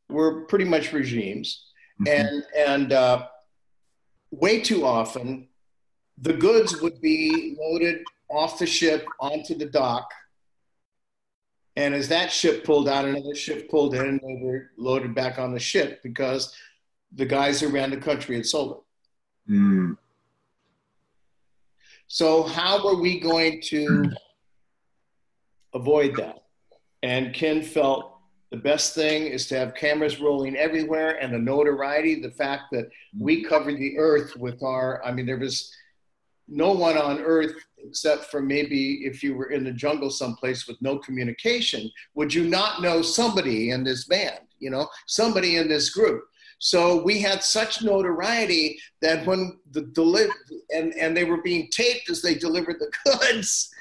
[0.09, 1.65] were pretty much regimes,
[2.01, 2.07] mm-hmm.
[2.07, 3.27] and and uh,
[4.31, 5.47] way too often
[6.19, 10.09] the goods would be loaded off the ship onto the dock
[11.77, 15.37] and as that ship pulled out, another ship pulled in and they were loaded back
[15.37, 16.55] on the ship because
[17.13, 18.83] the guys who ran the country had sold
[19.47, 19.53] it.
[19.53, 19.95] Mm.
[22.07, 24.09] So, how were we going to
[25.75, 26.45] avoid that?
[27.03, 28.17] And Ken felt
[28.49, 32.89] the best thing is to have cameras rolling everywhere and the notoriety, the fact that
[33.15, 35.71] we covered the earth with our, I mean, there was
[36.47, 37.53] no one on earth
[37.85, 42.47] except for maybe if you were in the jungle someplace with no communication would you
[42.47, 46.23] not know somebody in this band you know somebody in this group?
[46.59, 50.33] So we had such notoriety that when the deliver
[50.71, 53.71] and, and they were being taped as they delivered the goods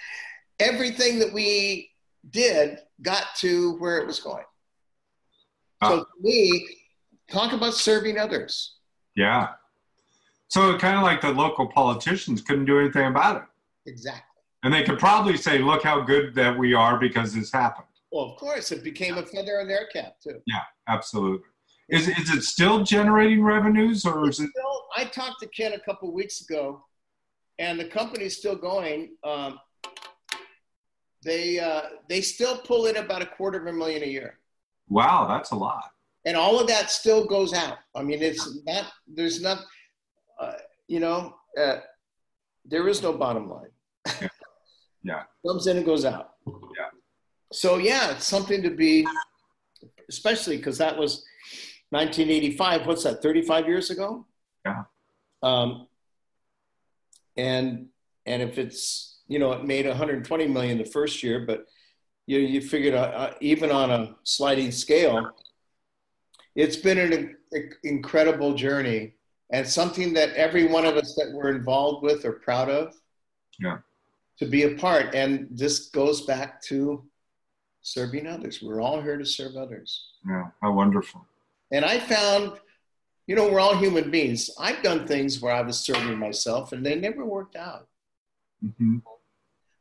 [0.61, 1.91] everything that we
[2.31, 4.45] did got to where it was going.
[5.85, 6.67] So to me
[7.31, 8.77] talk about serving others.
[9.15, 9.49] Yeah.
[10.49, 13.43] So kind of like the local politicians couldn't do anything about it.
[13.87, 14.23] Exactly.
[14.63, 17.87] And they could probably say, look how good that we are because this happened.
[18.11, 20.41] Well, of course, it became a feather in their cap, too.
[20.47, 21.47] Yeah, absolutely.
[21.89, 24.51] Is, is it still generating revenues or is it?
[24.51, 26.83] Still, I talked to Ken a couple weeks ago,
[27.59, 29.11] and the company's still going.
[29.23, 29.61] Um,
[31.25, 34.39] they uh, they still pull in about a quarter of a million a year.
[34.89, 35.91] Wow, that's a lot.
[36.25, 37.79] And all of that still goes out.
[37.95, 38.87] I mean, it's not.
[39.07, 39.65] There's not.
[40.41, 40.55] Uh,
[40.89, 41.79] you know, uh,
[42.65, 43.71] there is no bottom line.
[44.21, 44.29] Yeah.
[45.03, 45.23] yeah.
[45.47, 46.31] Comes in and goes out.
[46.47, 46.91] Yeah.
[47.53, 49.07] So yeah, it's something to be,
[50.09, 51.25] especially because that was
[51.91, 52.87] 1985.
[52.87, 53.23] What's that?
[53.23, 54.27] 35 years ago.
[54.65, 54.85] Yeah.
[55.43, 55.87] Um,
[57.37, 57.87] and
[58.25, 61.67] and if it's you know it made 120 million the first year, but
[62.27, 65.31] you you figured uh, uh, even on a sliding scale,
[66.55, 67.37] it's been an
[67.85, 69.15] incredible journey
[69.51, 72.95] and something that every one of us that we're involved with are proud of.
[73.61, 73.79] Yeah.
[74.39, 77.05] To be a part, and this goes back to
[77.81, 78.61] serving others.
[78.63, 80.09] We're all here to serve others.
[80.29, 81.25] Yeah, how wonderful.
[81.73, 82.59] And I found
[83.27, 84.51] you know, we're all human beings.
[84.59, 87.89] I've done things where I was serving myself and they never worked out.
[88.65, 88.99] Mm-hmm.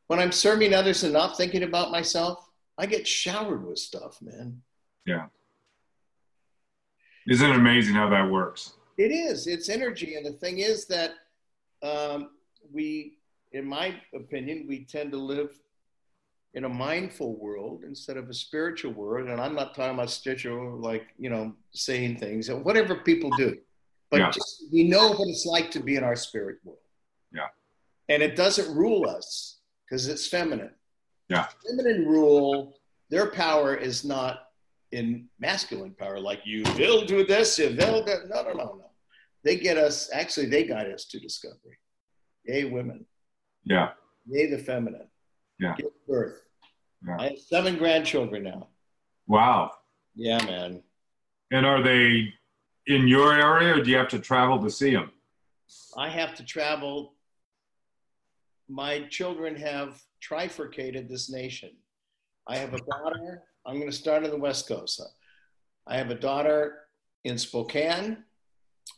[0.08, 4.62] When I'm serving others and not thinking about myself, I get showered with stuff, man.
[5.06, 5.26] Yeah.
[7.28, 8.74] Isn't it amazing how that works?
[8.98, 9.46] It is.
[9.46, 10.16] It's energy.
[10.16, 11.12] And the thing is that
[11.82, 12.30] um,
[12.72, 13.15] we,
[13.56, 15.58] in my opinion, we tend to live
[16.54, 19.28] in a mindful world instead of a spiritual world.
[19.28, 23.56] And I'm not talking about spiritual, like, you know, saying things or whatever people do.
[24.10, 24.30] But yeah.
[24.30, 26.78] just, we know what it's like to be in our spirit world.
[27.32, 27.48] Yeah.
[28.08, 30.70] And it doesn't rule us because it's feminine.
[31.28, 31.46] Yeah.
[31.68, 32.78] Feminine rule,
[33.10, 34.44] their power is not
[34.92, 38.28] in masculine power, like you will do this, you will that.
[38.28, 38.90] No, no, no, no.
[39.42, 41.78] They get us, actually, they guide us to discovery.
[42.44, 43.04] Yay, women.
[43.66, 43.90] Yeah.
[44.28, 45.08] The feminine.
[45.60, 45.74] Yeah.
[45.76, 46.42] Give birth.
[47.06, 47.16] Yeah.
[47.18, 48.68] I have seven grandchildren now.
[49.26, 49.72] Wow.
[50.14, 50.82] Yeah, man.
[51.50, 52.32] And are they
[52.86, 55.10] in your area or do you have to travel to see them?
[55.96, 57.14] I have to travel.
[58.68, 61.70] My children have trifurcated this nation.
[62.48, 63.42] I have a daughter.
[63.64, 65.02] I'm going to start on the West Coast.
[65.86, 66.78] I have a daughter
[67.24, 68.18] in Spokane.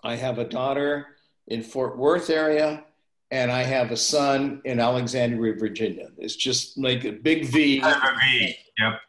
[0.05, 1.07] I have a daughter
[1.47, 2.85] in Fort Worth area
[3.31, 6.09] and I have a son in Alexandria, Virginia.
[6.17, 7.81] It's just like a big V.
[7.85, 8.57] A V.
[8.79, 9.01] Yep.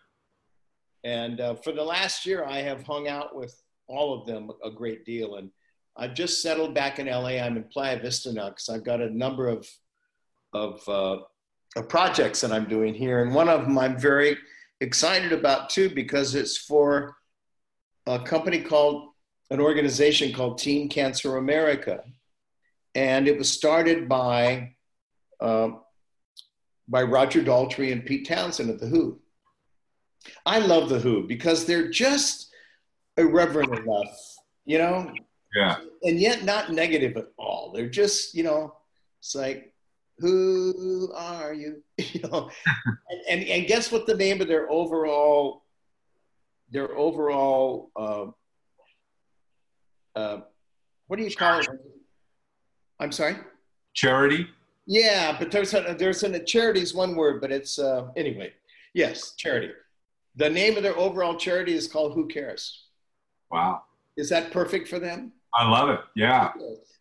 [1.03, 4.69] And uh, for the last year, I have hung out with all of them a
[4.69, 5.35] great deal.
[5.35, 5.49] And
[5.95, 7.39] I've just settled back in LA.
[7.39, 9.67] I'm in Playa Vista now because I've got a number of
[10.51, 11.19] of, uh,
[11.75, 14.35] of projects that I'm doing here, and one of them I'm very
[14.81, 17.15] excited about too because it's for
[18.07, 19.09] a company called
[19.51, 22.03] an organization called Teen Cancer America
[22.99, 24.75] and it was started by
[25.39, 25.69] uh,
[26.89, 29.21] by Roger Daltrey and Pete Townshend at the Who.
[30.45, 32.53] I love the Who because they're just
[33.15, 34.19] irreverent enough,
[34.65, 35.13] you know.
[35.55, 35.77] Yeah.
[36.03, 37.71] And yet not negative at all.
[37.73, 38.75] They're just, you know,
[39.19, 39.73] it's like,
[40.17, 41.81] who are you?
[41.97, 42.49] you know,
[42.85, 45.63] and, and, and guess what the name of their overall
[46.71, 48.25] their overall uh,
[50.15, 50.41] uh,
[51.07, 51.67] what do you call it?
[52.99, 53.37] I'm sorry.
[53.93, 54.47] Charity.
[54.85, 58.53] Yeah, but there's a, there's a charity is one word, but it's uh, anyway.
[58.93, 59.71] Yes, charity.
[60.35, 62.85] The name of their overall charity is called Who Cares.
[63.51, 63.83] Wow.
[64.17, 65.31] Is that perfect for them?
[65.53, 65.99] I love it.
[66.15, 66.51] Yeah.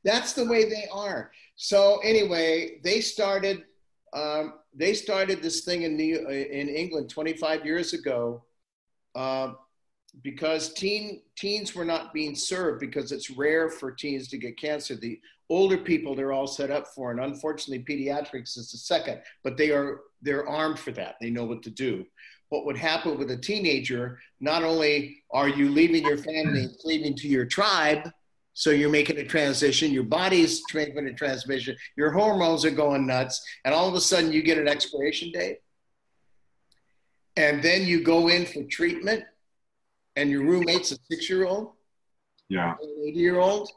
[0.05, 1.31] That's the way they are.
[1.57, 3.65] So anyway, they started
[4.13, 8.45] um, they started this thing in New, in England 25 years ago.
[9.15, 9.53] Uh,
[10.23, 14.95] because teen teens were not being served because it's rare for teens to get cancer.
[14.95, 19.21] The older people they're all set up for, and unfortunately, pediatrics is the second.
[19.45, 21.17] But they are they're armed for that.
[21.21, 22.05] They know what to do.
[22.49, 24.19] What would happen with a teenager?
[24.41, 28.11] Not only are you leaving your family, leaving to your tribe,
[28.55, 29.93] so you're making a transition.
[29.93, 31.77] Your body's making a transmission.
[31.97, 35.59] Your hormones are going nuts, and all of a sudden you get an expiration date,
[37.37, 39.25] and then you go in for treatment
[40.19, 41.73] and your roommate's a six year old,
[42.49, 43.71] yeah, an 80 year old.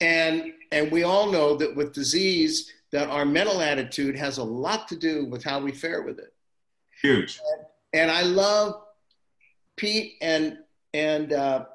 [0.00, 4.88] And, and we all know that with disease, that our mental attitude has a lot
[4.88, 6.32] to do with how we fare with it.
[7.02, 7.40] Huge.
[7.92, 8.82] And, and I love
[9.76, 10.58] Pete and,
[10.94, 11.66] and, uh,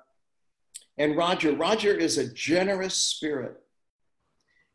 [0.97, 1.53] and Roger.
[1.53, 3.61] Roger is a generous spirit.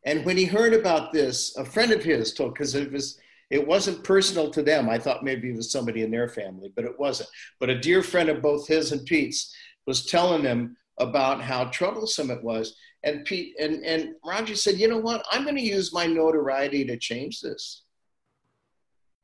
[0.05, 3.19] And when he heard about this, a friend of his told, because it was
[3.49, 4.89] it wasn't personal to them.
[4.89, 7.29] I thought maybe it was somebody in their family, but it wasn't.
[7.59, 9.53] But a dear friend of both his and Pete's
[9.87, 12.75] was telling them about how troublesome it was.
[13.03, 15.25] And Pete and, and Roger said, you know what?
[15.31, 17.83] I'm going to use my notoriety to change this.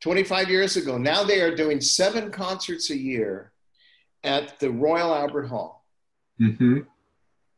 [0.02, 3.52] 25 years ago, now they are doing seven concerts a year
[4.24, 5.86] at the Royal Albert Hall.
[6.42, 6.80] Mm-hmm.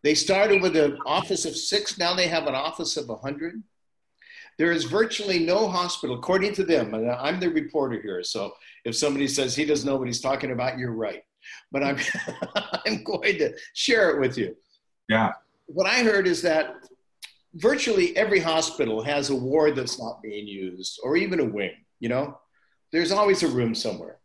[0.04, 3.62] They started with an office of six, now they have an office of 100
[4.58, 8.24] There is virtually no hospital, according to them, and I'm the reporter here.
[8.24, 8.54] So
[8.86, 11.22] if somebody says he doesn't know what he's talking about, you're right.
[11.72, 11.98] But I'm,
[12.86, 14.56] I'm going to share it with you.
[15.10, 15.34] Yeah.
[15.68, 16.76] What I heard is that
[17.54, 22.10] virtually every hospital has a ward that's not being used or even a wing, you
[22.10, 22.40] know?
[22.92, 24.20] There's always a room somewhere.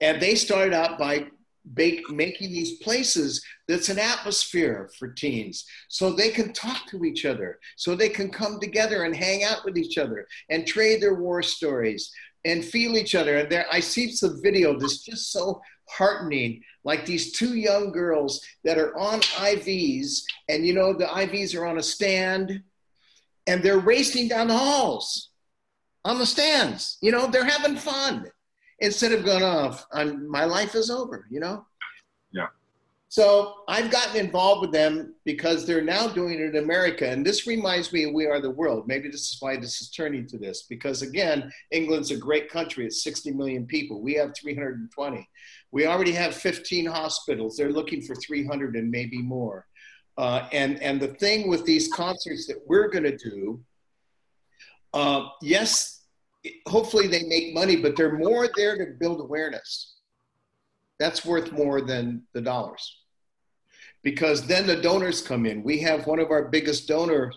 [0.00, 1.26] And they started out by
[1.64, 7.58] making these places that's an atmosphere for teens so they can talk to each other,
[7.76, 11.42] so they can come together and hang out with each other and trade their war
[11.42, 12.12] stories
[12.44, 13.38] and feel each other.
[13.38, 16.62] And there, I see some video that's just so heartening.
[16.84, 21.64] Like these two young girls that are on IVs, and you know, the IVs are
[21.64, 22.62] on a stand,
[23.46, 25.30] and they're racing down the halls
[26.04, 26.98] on the stands.
[27.00, 28.30] You know, they're having fun
[28.80, 31.66] instead of going off on my life is over, you know?
[32.32, 32.48] Yeah.
[33.08, 37.08] So I've gotten involved with them because they're now doing it in America.
[37.08, 38.88] And this reminds me We Are the World.
[38.88, 40.62] Maybe this is why this is turning to this.
[40.62, 42.86] Because again, England's a great country.
[42.86, 44.02] It's 60 million people.
[44.02, 45.28] We have 320.
[45.70, 47.56] We already have 15 hospitals.
[47.56, 49.66] They're looking for 300 and maybe more.
[50.18, 53.60] Uh, and, and the thing with these concerts that we're going to do,
[54.92, 55.93] uh, yes,
[56.66, 59.94] hopefully they make money, but they're more there to build awareness.
[60.98, 62.98] That's worth more than the dollars.
[64.02, 65.62] Because then the donors come in.
[65.62, 67.32] We have one of our biggest donor,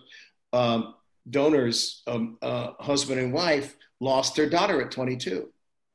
[0.53, 0.95] um,
[1.30, 5.49] donors, um, uh, husband and wife, lost their daughter at 22.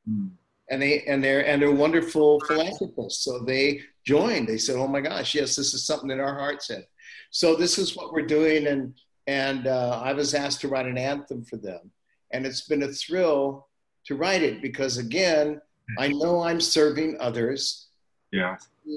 [0.09, 0.31] Mm.
[0.71, 3.25] And they and they're and they're wonderful philanthropists.
[3.25, 4.49] So they joined.
[4.49, 6.87] They said, "Oh my gosh, yes, this is something that our heart said."
[7.31, 8.95] So this is what we're doing, and
[9.27, 11.91] and uh, I was asked to write an anthem for them
[12.33, 13.69] and it's been a thrill
[14.07, 15.61] to write it because, again,
[15.99, 17.89] I know I'm serving others.
[18.31, 18.57] Yeah.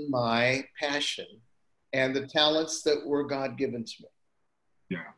[0.09, 1.27] My passion
[1.93, 4.07] and the talents that were God given to me.
[4.89, 5.11] Yeah.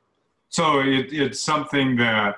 [0.50, 2.36] So it, it's something that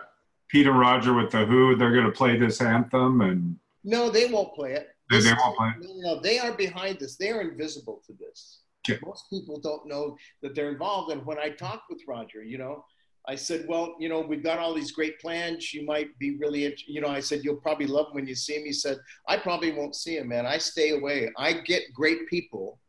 [0.50, 3.58] Peter Roger with the Who, they're going to play this anthem and.
[3.84, 4.90] No, they won't play it.
[5.10, 5.88] They, they won't play it.
[5.96, 7.16] No, no, they are behind this.
[7.16, 8.60] They are invisible to this.
[8.88, 9.00] Okay.
[9.06, 11.12] Most people don't know that they're involved.
[11.12, 12.84] And when I talk with Roger, you know,
[13.28, 15.74] I said, well, you know, we've got all these great plans.
[15.74, 18.56] You might be really, you know, I said, you'll probably love him when you see
[18.56, 18.66] him.
[18.66, 18.98] He said,
[19.28, 20.46] I probably won't see him, man.
[20.46, 21.30] I stay away.
[21.38, 22.80] I get great people.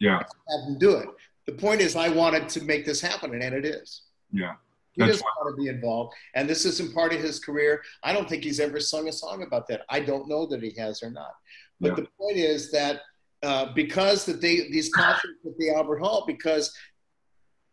[0.00, 0.18] Yeah.
[0.18, 1.08] Have them do it.
[1.46, 4.02] The point is, I wanted to make this happen, and it is.
[4.32, 4.54] Yeah.
[4.92, 6.14] He doesn't want to be involved.
[6.34, 7.82] And this isn't part of his career.
[8.02, 9.82] I don't think he's ever sung a song about that.
[9.88, 11.32] I don't know that he has or not.
[11.80, 11.94] But yeah.
[11.96, 13.00] the point is that
[13.42, 16.74] uh, because that they these concerts at the Albert Hall, because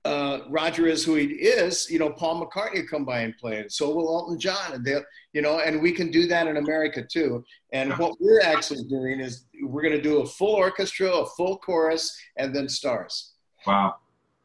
[0.05, 3.59] uh, Roger is who he is, you know, Paul McCartney will come by and play,
[3.59, 6.57] and so will Elton John, and they'll, you know, and we can do that in
[6.57, 7.43] America too.
[7.73, 11.57] And what we're actually doing is we're going to do a full orchestra, a full
[11.57, 13.33] chorus, and then stars.
[13.65, 13.95] Wow.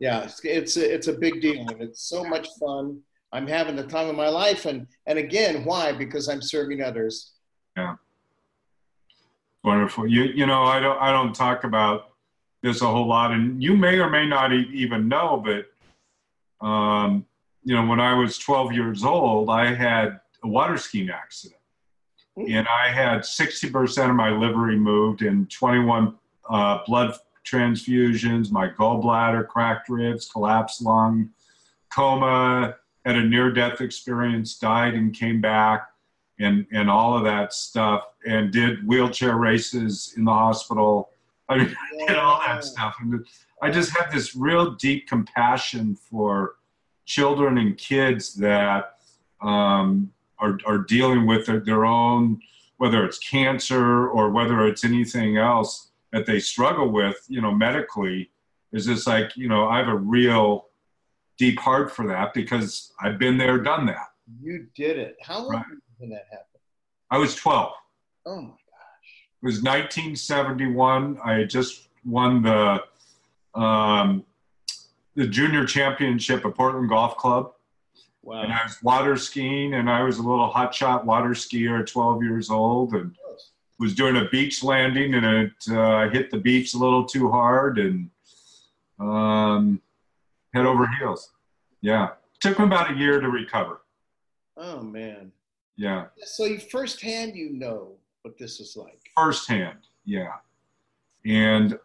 [0.00, 3.00] Yeah, it's it's a, it's a big deal, and it's so much fun.
[3.32, 5.92] I'm having the time of my life, and and again, why?
[5.92, 7.34] Because I'm serving others.
[7.76, 7.94] Yeah.
[9.62, 10.08] Wonderful.
[10.08, 12.11] You you know, I don't I don't talk about
[12.62, 17.26] this a whole lot, and you may or may not even know, but um,
[17.64, 21.60] you know, when I was 12 years old, I had a water skiing accident,
[22.36, 26.14] and I had 60% of my liver removed and 21
[26.48, 31.30] uh, blood transfusions, my gallbladder, cracked ribs, collapsed lung,
[31.92, 35.88] coma, had a near-death experience, died and came back,
[36.38, 41.11] and and all of that stuff, and did wheelchair races in the hospital
[41.52, 41.76] I mean,
[42.08, 42.14] yeah.
[42.16, 42.96] all that stuff.
[43.00, 43.24] And
[43.60, 46.56] I just have this real deep compassion for
[47.04, 48.96] children and kids that
[49.40, 52.40] um, are, are dealing with their, their own,
[52.78, 58.30] whether it's cancer or whether it's anything else that they struggle with, you know, medically.
[58.72, 60.68] Is just like, you know, I have a real
[61.36, 64.06] deep heart for that because I've been there, done that.
[64.40, 65.16] You did it.
[65.22, 65.64] How long right.
[65.98, 66.62] when that happened?
[67.10, 67.72] I was 12.
[68.24, 68.54] Oh my
[69.42, 71.18] it was 1971.
[71.24, 72.84] I had just won the
[73.60, 74.24] um,
[75.16, 77.52] the junior championship at Portland Golf Club.
[78.22, 78.42] Wow.
[78.42, 82.22] And I was water skiing, and I was a little hotshot water skier at 12
[82.22, 83.16] years old, and
[83.80, 87.80] was doing a beach landing, and it uh, hit the beach a little too hard,
[87.80, 88.10] and
[89.00, 89.82] um,
[90.54, 91.32] head over heels.
[91.80, 93.80] Yeah, took me about a year to recover.
[94.56, 95.32] Oh man.
[95.74, 96.06] Yeah.
[96.22, 99.78] So you firsthand, you know what this is like firsthand.
[100.04, 100.34] Yeah,
[101.24, 101.78] and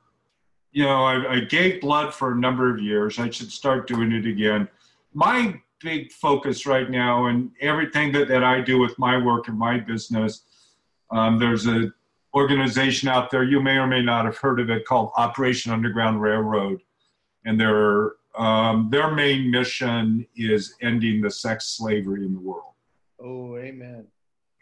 [0.71, 3.19] you know, I, I gave blood for a number of years.
[3.19, 4.67] I should start doing it again.
[5.13, 9.57] My big focus right now and everything that, that I do with my work and
[9.57, 10.43] my business,
[11.11, 11.91] um, there's a
[12.35, 16.21] organization out there, you may or may not have heard of it, called Operation Underground
[16.21, 16.81] Railroad.
[17.45, 22.73] And they're um, their main mission is ending the sex slavery in the world.
[23.19, 24.05] Oh, amen.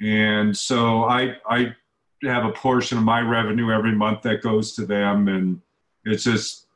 [0.02, 1.76] And so I I
[2.24, 5.62] have a portion of my revenue every month that goes to them, and
[6.04, 6.68] it's just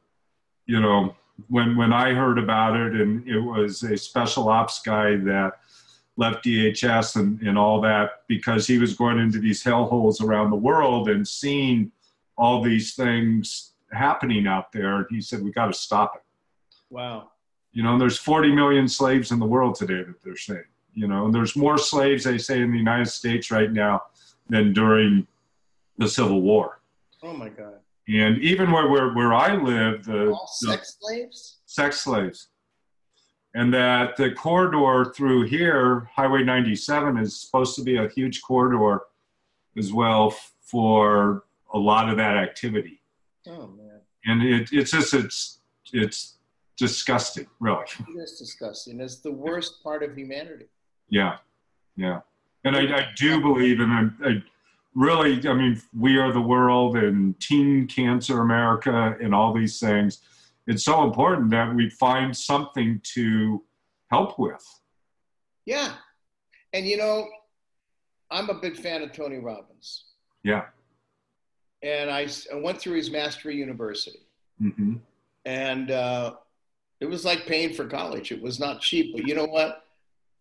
[0.66, 1.16] you know
[1.48, 5.60] when when I heard about it, and it was a special ops guy that
[6.20, 10.56] left DHS and, and all that because he was going into these hellholes around the
[10.58, 11.92] world and seeing
[12.38, 14.98] all these things happening out there.
[14.98, 16.22] And he said, We got to stop it.
[16.90, 17.32] Wow.
[17.72, 20.64] You know, there's 40 million slaves in the world today that they're saying.
[21.00, 24.02] You know, there's more slaves, they say, in the United States right now
[24.50, 25.26] than during
[25.98, 26.82] the Civil War.
[27.24, 27.76] Oh my God.
[28.10, 31.60] And even where where, where I live, the All sex slaves?
[31.66, 32.50] sex slaves.
[33.54, 39.00] And that the corridor through here, Highway 97, is supposed to be a huge corridor
[39.78, 43.00] as well for a lot of that activity.
[43.48, 44.02] Oh man.
[44.26, 45.62] And it, it's just, it's,
[45.94, 46.40] it's
[46.76, 47.86] disgusting, really.
[48.10, 49.00] It is disgusting.
[49.00, 50.66] It's the worst part of humanity.
[51.10, 51.38] Yeah,
[51.96, 52.22] yeah.
[52.64, 54.44] And I, I do believe, and I, I
[54.96, 60.20] really, I mean, we are the world and Teen Cancer America and all these things.
[60.68, 63.64] It's so important that we find something to
[64.12, 64.64] help with.
[65.66, 65.94] Yeah.
[66.74, 67.28] And you know,
[68.30, 70.06] I'm a big fan of Tony Robbins.
[70.44, 70.66] Yeah.
[71.82, 74.20] And I went through his Mastery University.
[74.60, 74.96] hmm
[75.46, 76.36] And uh,
[77.00, 78.32] it was like paying for college.
[78.32, 79.84] It was not cheap, but you know what?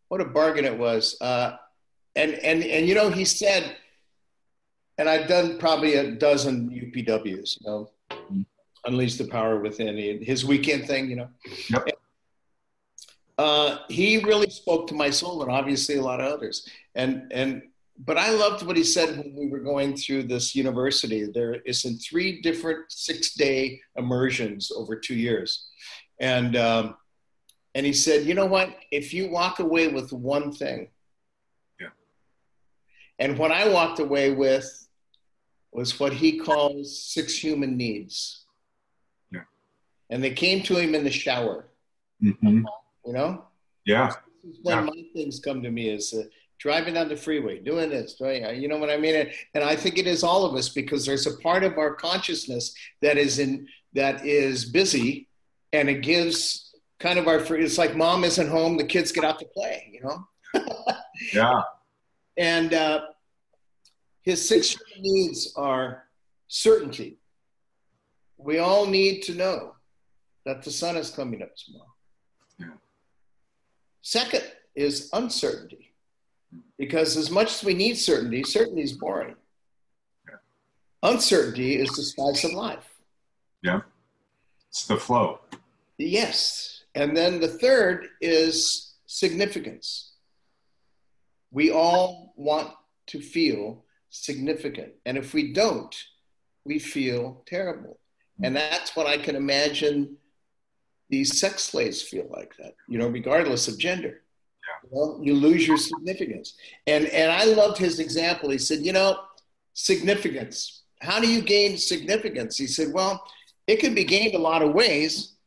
[0.08, 1.16] What a bargain it was.
[1.20, 1.56] Uh,
[2.16, 3.76] and, and, and you know, he said,
[4.98, 7.90] and I've done probably a dozen UPWs, you know,
[8.84, 11.28] Unleash the Power Within, his weekend thing, you know.
[11.70, 11.88] Yep.
[13.36, 16.68] Uh, he really spoke to my soul and obviously a lot of others.
[16.96, 17.62] And, and,
[18.04, 21.24] but I loved what he said when we were going through this university.
[21.26, 25.68] There is in three different six day immersions over two years.
[26.18, 26.96] And, um,
[27.78, 28.76] and he said, you know what?
[28.90, 30.88] If you walk away with one thing,
[31.80, 31.90] Yeah.
[33.20, 34.66] and what I walked away with
[35.70, 38.44] was what he calls six human needs.
[39.30, 39.44] Yeah.
[40.10, 41.68] And they came to him in the shower,
[42.20, 42.64] Mm-hmm.
[43.06, 43.44] you know?
[43.86, 44.08] Yeah.
[44.42, 44.84] This is when Yeah.
[44.86, 46.24] my things come to me is uh,
[46.58, 49.14] driving down the freeway, doing this, doing, uh, you know what I mean?
[49.14, 51.94] And, and I think it is all of us because there's a part of our
[51.94, 55.28] consciousness that is in that is busy,
[55.72, 56.67] and it gives
[56.98, 57.64] kind of our free.
[57.64, 60.28] It's like mom isn't home, the kids get out to play, you know.
[61.34, 61.62] Yeah.
[62.36, 63.00] And uh,
[64.22, 66.04] his six needs are
[66.46, 67.18] certainty.
[68.36, 69.74] We all need to know
[70.44, 71.92] that the sun is coming up tomorrow.
[72.58, 72.76] Yeah.
[74.00, 74.44] Second
[74.76, 75.92] is uncertainty.
[76.78, 79.34] Because as much as we need certainty, certainty is boring.
[81.02, 82.88] Uncertainty is the spice of life.
[83.62, 83.80] Yeah.
[84.68, 85.40] It's the flow.
[85.98, 86.77] Yes.
[86.98, 90.14] And then the third is significance.
[91.52, 92.72] We all want
[93.08, 94.94] to feel significant.
[95.06, 95.94] And if we don't,
[96.64, 98.00] we feel terrible.
[98.42, 100.16] And that's what I can imagine
[101.08, 104.22] these sex slaves feel like that, you know, regardless of gender.
[104.82, 106.54] You, know, you lose your significance.
[106.88, 108.50] And, and I loved his example.
[108.50, 109.20] He said, you know,
[109.72, 110.82] significance.
[111.00, 112.56] How do you gain significance?
[112.56, 113.24] He said, well,
[113.68, 115.37] it can be gained a lot of ways.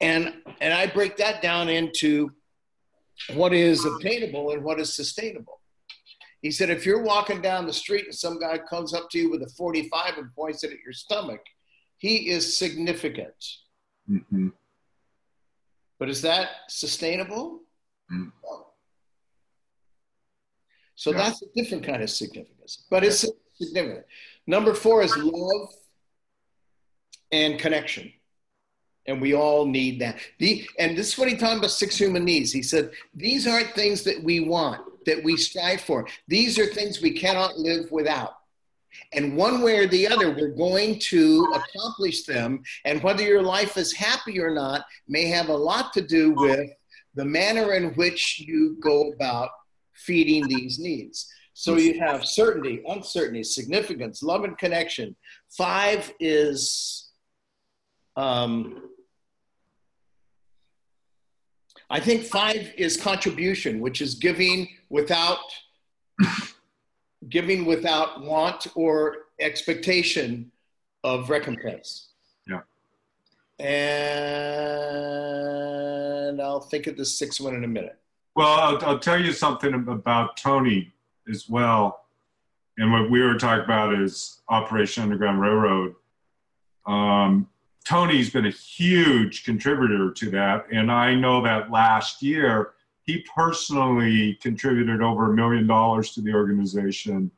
[0.00, 2.30] And, and I break that down into
[3.34, 5.60] what is obtainable and what is sustainable.
[6.42, 9.30] He said, if you're walking down the street and some guy comes up to you
[9.30, 11.40] with a 45 and points it at your stomach,
[11.96, 13.34] he is significant.
[14.06, 14.48] hmm
[15.98, 17.62] But is that sustainable?
[18.12, 18.30] Mm.
[18.44, 18.66] No.
[20.94, 21.16] So Yeah.
[21.18, 23.24] that's a different kind of significance, but it's
[23.54, 24.06] significant.
[24.46, 25.68] Number four is love
[27.32, 28.12] and connection.
[29.08, 30.18] And we all need that.
[30.38, 32.52] The, and this is what he talked about six human needs.
[32.52, 36.06] He said, these aren't things that we want, that we strive for.
[36.28, 38.34] These are things we cannot live without.
[39.14, 42.62] And one way or the other, we're going to accomplish them.
[42.84, 46.70] And whether your life is happy or not may have a lot to do with
[47.14, 49.50] the manner in which you go about
[49.94, 51.32] feeding these needs.
[51.54, 55.16] So you have certainty, uncertainty, significance, love, and connection.
[55.50, 57.10] Five is,
[58.16, 58.82] um,
[61.90, 65.38] I think five is contribution, which is giving without
[67.28, 70.50] giving without want or expectation
[71.04, 72.08] of recompense.
[72.46, 72.60] Yeah.
[73.64, 74.78] And
[76.40, 77.98] I'll think of the sixth one in a minute.
[78.36, 80.92] Well, I'll, I'll tell you something about Tony
[81.28, 82.04] as well.
[82.76, 85.94] And what we were talking about is Operation Underground Railroad.
[86.86, 87.48] Um,
[87.88, 90.66] Tony's been a huge contributor to that.
[90.70, 92.72] And I know that last year,
[93.04, 97.30] he personally contributed over a million dollars to the organization.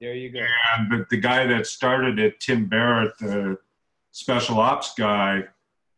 [0.00, 0.46] There you go.
[0.78, 3.58] And the, the guy that started it, Tim Ballard, the
[4.12, 5.42] special ops guy,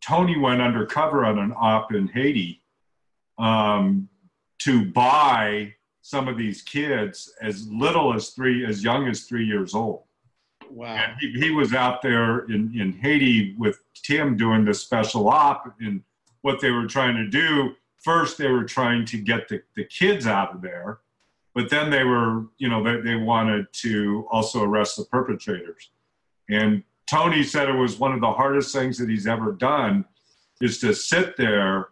[0.00, 2.62] Tony went undercover on an op in Haiti
[3.36, 4.08] um,
[4.60, 9.74] to buy some of these kids as little as three, as young as three years
[9.74, 10.04] old.
[10.70, 10.94] Wow.
[10.94, 15.74] And he, he was out there in, in Haiti with Tim doing the special op.
[15.80, 16.02] And
[16.42, 20.26] what they were trying to do, first, they were trying to get the, the kids
[20.26, 20.98] out of there.
[21.54, 25.90] But then they were, you know, they, they wanted to also arrest the perpetrators.
[26.48, 30.04] And Tony said it was one of the hardest things that he's ever done
[30.60, 31.88] is to sit there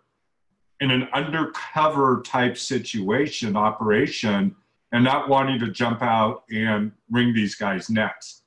[0.81, 4.55] in an undercover type situation, operation,
[4.93, 8.43] and not wanting to jump out and wring these guys' necks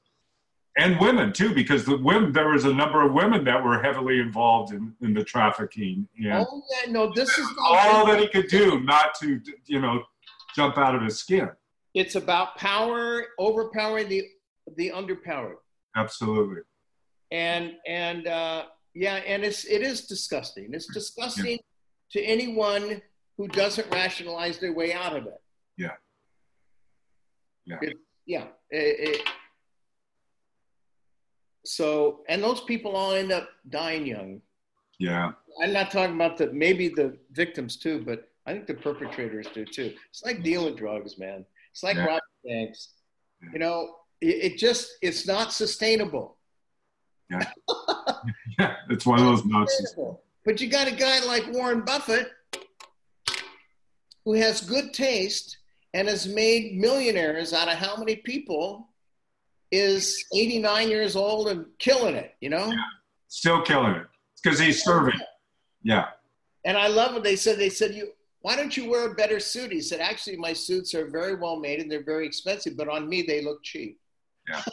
[0.77, 4.19] and women too, because the women there was a number of women that were heavily
[4.19, 6.07] involved in, in the trafficking.
[6.17, 10.03] And oh yeah, no, this is all that he could do not to you know
[10.55, 11.49] jump out of his skin.
[11.93, 14.23] It's about power, overpowering the
[14.77, 15.55] the underpowered.
[15.95, 16.61] Absolutely.
[17.31, 20.69] And and uh, yeah, and it's it is disgusting.
[20.73, 21.59] It's disgusting
[22.13, 22.21] yeah.
[22.21, 23.01] to anyone
[23.37, 25.41] who doesn't rationalize their way out of it.
[25.77, 25.91] Yeah.
[27.65, 27.77] Yeah.
[27.81, 28.45] It, yeah.
[28.69, 29.29] It, it,
[31.69, 34.41] so, and those people all end up dying young.
[34.97, 35.33] Yeah.
[35.61, 39.65] I'm not talking about the maybe the victims too, but I think the perpetrators do
[39.65, 39.93] too.
[40.09, 41.45] It's like dealing drugs, man.
[41.71, 42.05] It's like yeah.
[42.05, 42.93] robbing banks.
[43.43, 43.49] Yeah.
[43.53, 46.37] You know, it, it, just it's not sustainable.
[47.29, 47.51] Yeah.
[48.57, 49.93] yeah, it's one of those nonsense.
[50.45, 52.31] But you got a guy like Warren Buffett
[54.25, 55.59] who has good taste
[55.93, 58.88] and has made millionaires out of how many people
[59.71, 62.67] is 89 years old and killing it, you know?
[62.67, 62.75] Yeah.
[63.27, 64.07] Still killing it.
[64.41, 65.19] Because he's serving.
[65.83, 66.07] Yeah.
[66.65, 67.57] And I love what they said.
[67.57, 68.11] They said, "You,
[68.41, 71.59] why don't you wear a better suit?" He said, "Actually, my suits are very well
[71.59, 73.99] made and they're very expensive, but on me they look cheap."
[74.49, 74.63] Yeah.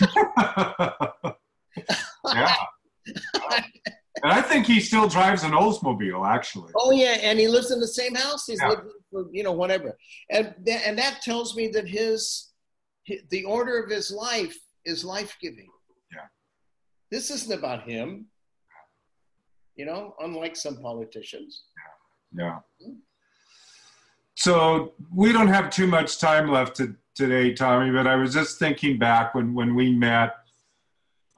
[2.26, 2.54] yeah.
[4.22, 6.72] and I think he still drives an Oldsmobile, actually.
[6.76, 8.46] Oh yeah, and he lives in the same house.
[8.46, 8.68] He's yeah.
[8.70, 9.96] lived for you know whatever,
[10.30, 12.51] and th- and that tells me that his
[13.30, 15.68] the order of his life is life giving.
[16.12, 16.26] Yeah.
[17.10, 18.26] This isn't about him,
[19.76, 21.62] you know, unlike some politicians.
[22.36, 22.58] Yeah.
[22.80, 22.92] yeah.
[24.34, 28.58] So we don't have too much time left to, today, Tommy, but I was just
[28.58, 30.34] thinking back when, when we met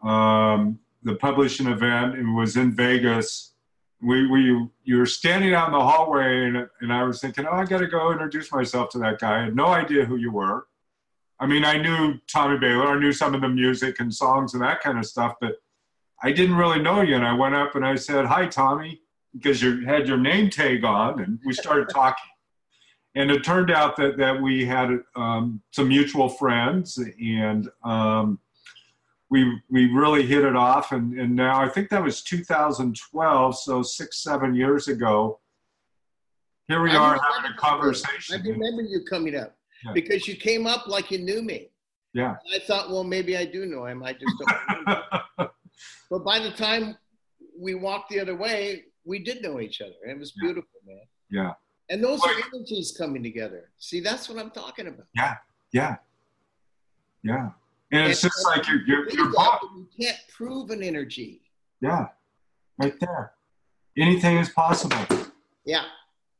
[0.03, 3.53] um, the publishing event and was in Vegas.
[4.01, 7.55] We, we, you were standing out in the hallway and, and I was thinking, oh,
[7.55, 9.41] I got to go introduce myself to that guy.
[9.41, 10.67] I had no idea who you were.
[11.45, 14.63] I mean, I knew Tommy Bahler, I knew some of the music and songs and
[14.63, 15.57] that kind of stuff, but
[16.23, 17.17] I didn't really know you.
[17.17, 19.03] And I went up and I said, Hi, Tommy,
[19.35, 22.31] because you had your name tag on, and we started talking.
[23.15, 28.39] and it turned out that, that we had um, some mutual friends, and um,
[29.29, 30.93] we, we really hit it off.
[30.93, 35.41] And, and now I think that was 2012, so six, seven years ago.
[36.69, 38.41] Here we I are having a conversation.
[38.41, 39.55] I remember you coming up
[39.85, 39.93] yeah.
[39.93, 41.69] because you came up like you knew me.
[42.13, 42.37] Yeah.
[42.55, 44.03] I thought, well, maybe I do know him.
[44.03, 45.51] I just don't.
[46.11, 46.97] but by the time
[47.59, 49.95] we walked the other way, we did know each other.
[50.03, 50.95] And it was beautiful, yeah.
[50.95, 51.03] man.
[51.31, 51.53] Yeah.
[51.91, 53.71] And those are energies coming together.
[53.79, 55.07] See, that's what I'm talking about.
[55.15, 55.35] Yeah.
[55.73, 55.97] Yeah.
[57.23, 57.51] Yeah.
[57.91, 61.43] And, and it's just like you're, you're, you're You can't prove an energy.
[61.81, 62.07] Yeah.
[62.79, 63.33] Right there.
[63.99, 64.97] Anything is possible.
[65.67, 65.85] Yeah.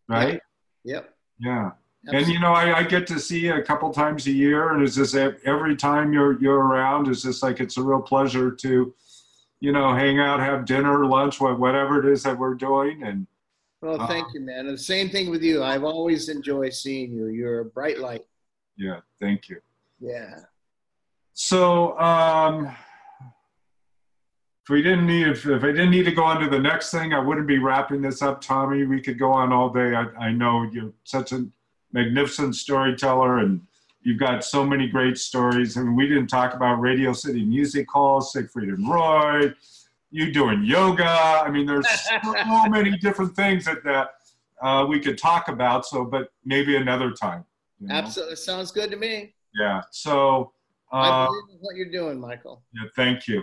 [0.09, 0.41] Right?
[0.85, 1.15] Yep.
[1.39, 1.71] Yeah.
[2.07, 4.83] And you know, I, I, get to see you a couple times a year, and
[4.83, 8.95] it's just every time you're you're around, it's just like it's a real pleasure to,
[9.61, 13.03] you know, hang out, have dinner, lunch, whatever it is that we're doing.
[13.05, 13.27] And
[13.81, 14.67] well, uh, thank uh, you, man.
[14.67, 15.63] And the same thing with you.
[15.63, 17.29] I've always enjoyed seeing you.
[17.29, 18.27] You're a bright light.
[18.77, 19.61] Yeah, thank you.
[19.99, 20.41] Yeah.
[21.33, 22.67] So, um,
[24.65, 26.91] if we didn't need, if, if I didn't need to go on to the next
[26.91, 28.87] thing, I wouldn't be wrapping this up, Tommy.
[28.87, 29.95] We could go on all day.
[29.95, 31.47] I, I know you're such a
[31.95, 33.63] magnificent storyteller and
[34.03, 35.79] you've got so many great stories.
[35.79, 39.55] I mean, we didn't talk about Radio City Music Hall, Siegfried and Roy,
[40.11, 41.09] you doing yoga.
[41.09, 42.21] I mean, there's so
[42.69, 44.11] many different things that, that
[44.61, 45.87] uh, we could talk about.
[45.87, 47.45] So, but maybe another time.
[47.81, 47.95] You know?
[47.95, 48.37] Absolutely.
[48.37, 49.33] Sounds good to me.
[49.59, 49.83] Yeah.
[49.91, 50.53] So,
[50.93, 52.63] uh, I believe in what you're doing, Michael.
[52.75, 52.89] Yeah.
[52.95, 53.43] Thank you.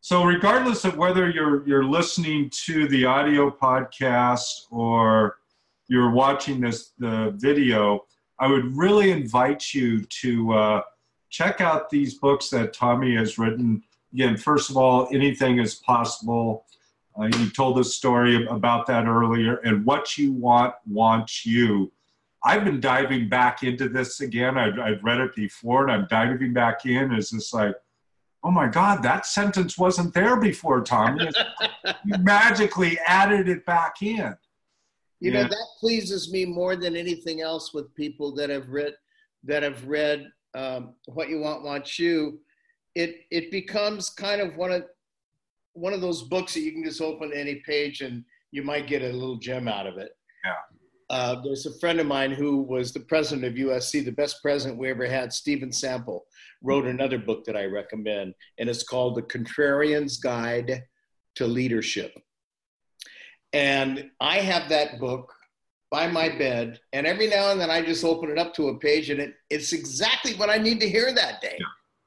[0.00, 5.38] So, regardless of whether you're you're listening to the audio podcast or
[5.88, 8.06] you're watching this the video,
[8.38, 10.82] I would really invite you to uh,
[11.30, 13.82] check out these books that Tommy has written.
[14.12, 16.66] again, first of all, anything is possible.
[17.18, 21.90] Uh, you told a story about that earlier, and what you want wants you.
[22.44, 24.58] I've been diving back into this again.
[24.58, 27.12] I've, I've read it before, and I'm diving back in.
[27.12, 27.74] It's just like,
[28.44, 31.28] oh my God, that sentence wasn't there before, Tommy.
[32.04, 34.36] you magically added it back in.
[35.20, 35.42] You yeah.
[35.42, 38.94] know that pleases me more than anything else with people that have read
[39.44, 42.40] that have read um, "What You Want Wants You."
[42.94, 44.84] It it becomes kind of one of
[45.72, 49.02] one of those books that you can just open any page and you might get
[49.02, 50.10] a little gem out of it.
[50.44, 50.54] Yeah.
[51.08, 54.78] Uh, there's a friend of mine who was the president of USC, the best president
[54.78, 56.24] we ever had, Steven Sample,
[56.62, 60.82] wrote another book that I recommend, and it's called The Contrarian's Guide
[61.36, 62.18] to Leadership.
[63.56, 65.32] And I have that book
[65.90, 68.78] by my bed, and every now and then I just open it up to a
[68.78, 71.56] page, and it, it's exactly what I need to hear that day.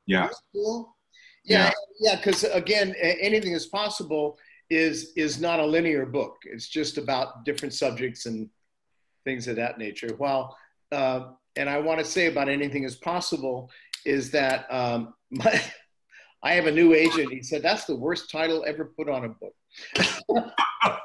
[0.06, 0.22] Yeah.
[0.22, 0.30] yeah.
[0.54, 0.96] Cool?
[1.44, 4.38] Yeah, yeah, because yeah, again, anything is possible
[4.70, 6.38] is is not a linear book.
[6.44, 8.48] It's just about different subjects and
[9.24, 10.14] things of that nature.
[10.18, 10.56] While
[10.92, 13.72] uh, and I want to say about anything is possible
[14.06, 15.60] is that um, my,
[16.42, 17.34] I have a new agent.
[17.34, 19.54] He said that's the worst title ever put on a book.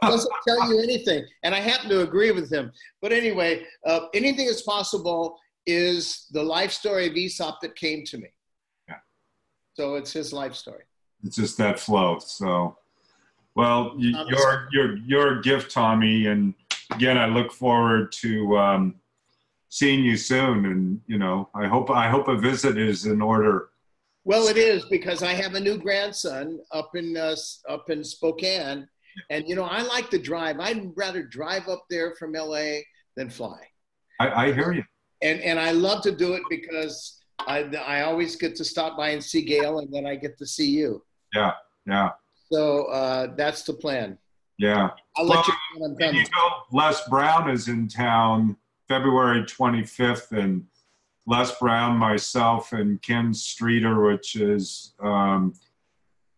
[0.02, 2.70] Doesn't tell you anything, and I happen to agree with him.
[3.02, 8.18] But anyway, uh, anything is possible is the life story of Aesop that came to
[8.18, 8.28] me.
[8.88, 8.96] Yeah.
[9.74, 10.84] So it's his life story.
[11.24, 12.18] It's just that flow.
[12.20, 12.76] So,
[13.54, 16.54] well, you, your your your gift, Tommy, and
[16.90, 18.94] again, I look forward to um,
[19.68, 20.66] seeing you soon.
[20.66, 23.70] And you know, I hope I hope a visit is in order.
[24.24, 27.36] Well, it is because I have a new grandson up in uh,
[27.68, 28.88] up in Spokane,
[29.30, 30.60] and you know, I like to drive.
[30.60, 32.78] I'd rather drive up there from LA
[33.16, 33.58] than fly.
[34.20, 34.84] I, I hear you.
[35.22, 39.10] And and I love to do it because I I always get to stop by
[39.10, 41.02] and see Gail, and then I get to see you.
[41.34, 41.52] Yeah,
[41.86, 42.10] yeah.
[42.50, 44.18] So uh, that's the plan.
[44.58, 44.90] Yeah.
[45.16, 46.14] I'll well, let you know when I'm coming.
[46.16, 48.56] You know, Les Brown is in town
[48.88, 50.64] February 25th, and
[51.26, 55.54] Les Brown, myself, and Ken Streeter, which is um,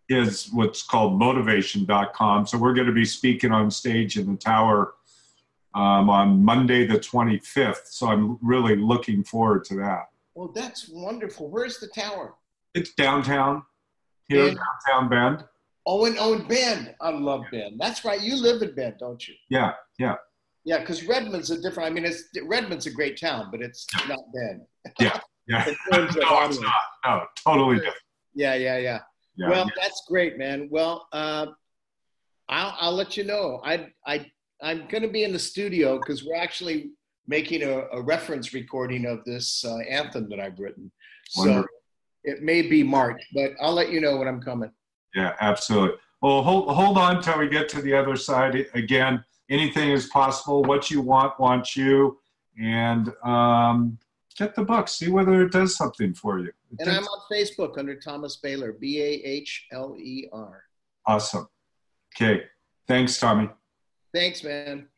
[0.09, 2.47] is what's called motivation.com.
[2.47, 4.95] So we're going to be speaking on stage in the tower
[5.75, 7.87] um, on Monday, the 25th.
[7.87, 10.09] So I'm really looking forward to that.
[10.35, 11.51] Well, that's wonderful.
[11.51, 12.35] Where's the tower?
[12.75, 13.63] It's downtown,
[14.29, 14.57] here, in,
[14.87, 15.45] downtown Bend.
[15.87, 16.95] Oh, and oh, Bend.
[17.01, 17.81] I love Bend.
[17.81, 18.21] That's right.
[18.21, 19.35] You live in Bend, don't you?
[19.49, 20.17] Yeah, yeah.
[20.67, 21.89] Yeah, because Redmond's a different.
[21.89, 24.63] I mean, it's Redmond's a great town, but it's not Bend.
[25.01, 25.19] Yeah,
[25.49, 25.65] yeah.
[25.93, 26.73] no, it's not.
[27.05, 27.97] No, totally different.
[28.35, 28.99] Yeah, yeah, yeah.
[29.37, 29.73] yeah well, yeah.
[29.81, 30.69] that's great, man.
[30.71, 31.47] Well, uh,
[32.49, 33.61] I'll I'll let you know.
[33.65, 34.27] I I
[34.61, 36.91] I'm going to be in the studio because we're actually
[37.29, 40.91] making a, a, reference recording of this uh, anthem that I've written.
[41.37, 41.63] Wonderful.
[41.63, 41.69] So
[42.25, 44.71] it may be March, but I'll let you know when I'm coming.
[45.15, 45.99] Yeah, absolutely.
[46.23, 50.63] Well, hold hold on till we get to the other side again anything is possible.
[50.63, 52.19] What you want wants you,
[52.61, 53.99] and um,
[54.37, 54.89] get the book.
[54.89, 56.53] See whether it does something for you.
[56.73, 60.65] It and I'm on Facebook under Thomas Bahler, B A H L E R.
[61.07, 61.49] Awesome.
[62.15, 62.45] Okay.
[62.89, 63.51] Thanks, Tommy.
[64.15, 64.89] Thanks, man.